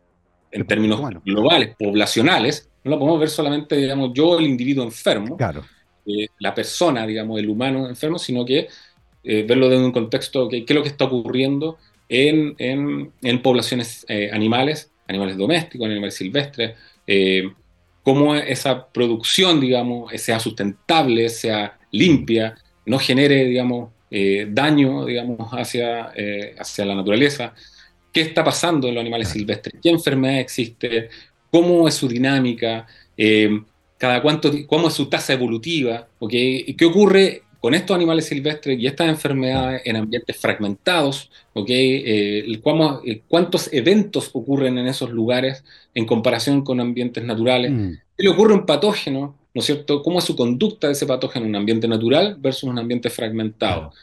[0.52, 5.38] en términos globales, poblacionales, no la podemos ver solamente, digamos, yo, el individuo enfermo.
[5.38, 5.64] Claro
[6.06, 8.68] eh, la persona, digamos, el humano enfermo, sino que
[9.24, 11.78] eh, verlo desde un contexto, que, qué es lo que está ocurriendo
[12.10, 16.76] en, en, poblaciones eh, animales, animales domésticos, animales silvestres,
[18.04, 23.92] cómo esa producción, digamos, sea sustentable, sea limpia, no genere, digamos,
[24.50, 26.14] daño, digamos, hacia,
[26.58, 27.54] hacia la naturaleza,
[28.12, 31.10] qué está pasando en los animales silvestres, qué enfermedad existe,
[31.50, 32.86] cómo es su dinámica,
[33.98, 36.74] cada cuánto, cómo es su tasa evolutiva, ¿okay?
[36.76, 41.32] ¿Qué ocurre con estos animales silvestres y estas enfermedades en ambientes fragmentados?
[41.54, 42.04] ¿okay?
[42.06, 42.60] Eh,
[43.06, 45.64] eh, ¿Cuántos eventos ocurren en esos lugares
[45.96, 47.72] en comparación con ambientes naturales?
[47.72, 47.92] Mm.
[48.18, 49.38] ¿Qué le ocurre a un patógeno?
[49.54, 50.04] ¿No es cierto?
[50.04, 53.94] ¿Cómo es su conducta de ese patógeno en un ambiente natural versus un ambiente fragmentado?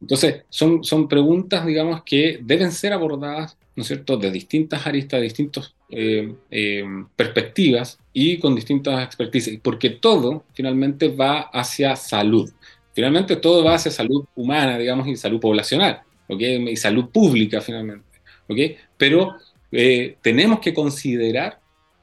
[0.00, 5.20] Entonces, son, son preguntas, digamos, que deben ser abordadas, ¿no es cierto?, de distintas aristas,
[5.20, 6.82] de distintas eh, eh,
[7.14, 12.50] perspectivas y con distintas expertices, porque todo finalmente va hacia salud.
[12.96, 16.40] Finalmente todo va hacia salud humana, digamos, y salud poblacional, ¿ok?
[16.40, 18.06] Y salud pública, finalmente,
[18.48, 18.58] ¿ok?
[18.96, 19.36] Pero
[19.70, 21.60] eh, tenemos que considerar,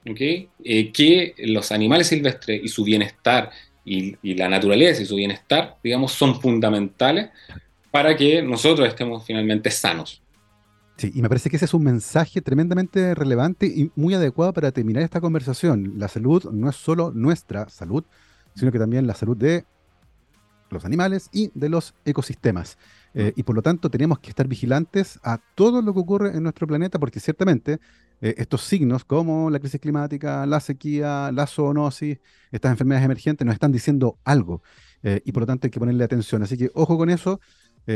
[0.08, 0.20] ¿ok?
[0.94, 3.50] que los animales silvestres y su bienestar
[3.84, 7.32] y, y, la naturaleza y su bienestar, digamos, son fundamentales
[7.90, 10.22] para que nosotros estemos finalmente sanos.
[10.98, 14.72] Sí, y me parece que ese es un mensaje tremendamente relevante y muy adecuado para
[14.72, 15.96] terminar esta conversación.
[15.98, 18.04] La salud no es solo nuestra salud,
[18.54, 19.66] sino que también la salud de
[20.74, 22.78] los animales y de los ecosistemas.
[23.14, 26.44] Eh, y por lo tanto tenemos que estar vigilantes a todo lo que ocurre en
[26.44, 27.80] nuestro planeta, porque ciertamente
[28.22, 32.20] eh, estos signos como la crisis climática, la sequía, la zoonosis,
[32.52, 34.62] estas enfermedades emergentes nos están diciendo algo.
[35.04, 36.44] Eh, y por lo tanto hay que ponerle atención.
[36.44, 37.40] Así que ojo con eso.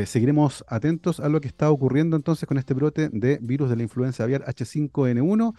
[0.06, 3.84] Seguiremos atentos a lo que está ocurriendo entonces con este brote de virus de la
[3.84, 5.54] influenza aviar H5N1.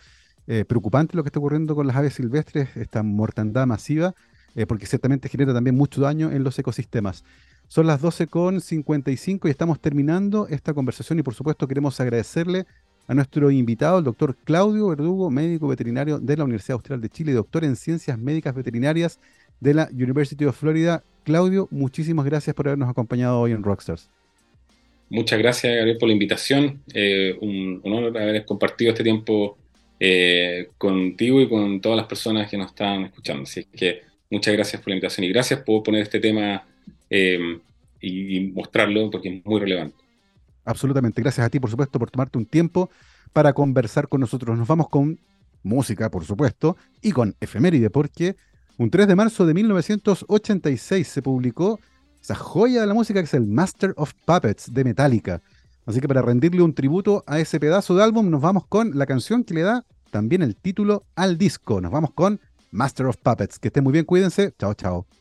[0.51, 4.15] Eh, preocupante lo que está ocurriendo con las aves silvestres, esta mortandad masiva,
[4.55, 7.25] eh, porque ciertamente genera también mucho daño en los ecosistemas.
[7.69, 12.67] Son las 12.55 y estamos terminando esta conversación y por supuesto queremos agradecerle
[13.07, 17.33] a nuestro invitado, el doctor Claudio Verdugo, médico veterinario de la Universidad Austral de Chile,
[17.33, 19.19] doctor en Ciencias Médicas Veterinarias
[19.61, 21.03] de la University of Florida.
[21.25, 24.11] Claudio, muchísimas gracias por habernos acompañado hoy en Rockstars.
[25.11, 26.83] Muchas gracias, Gabriel, por la invitación.
[26.93, 29.57] Eh, un, honor haber compartido este tiempo
[29.99, 33.45] eh, contigo y con todas las personas que nos están escuchando.
[33.45, 36.65] Así que muchas gracias por la invitación y gracias por poner este tema
[37.11, 37.61] eh,
[38.01, 39.97] y, mostrarlo porque es muy relevante.
[40.65, 41.23] Absolutamente.
[41.23, 42.91] Gracias a ti, por supuesto, por tomarte un tiempo
[43.33, 44.57] para conversar con nosotros.
[44.59, 45.19] Nos vamos con
[45.63, 48.37] música, por supuesto, y con efeméride, porque
[48.77, 51.81] un 3 de marzo de 1986 se publicó
[52.21, 55.43] esa joya de la música que es el Master of Puppets de Metallica.
[55.87, 59.07] Así que para rendirle un tributo a ese pedazo de álbum, nos vamos con la
[59.07, 61.81] canción que le da también el título al disco.
[61.81, 62.41] Nos vamos con
[62.71, 63.59] Master of Puppets.
[63.59, 64.55] Que estén muy bien, cuídense.
[64.59, 65.18] Chao, chao.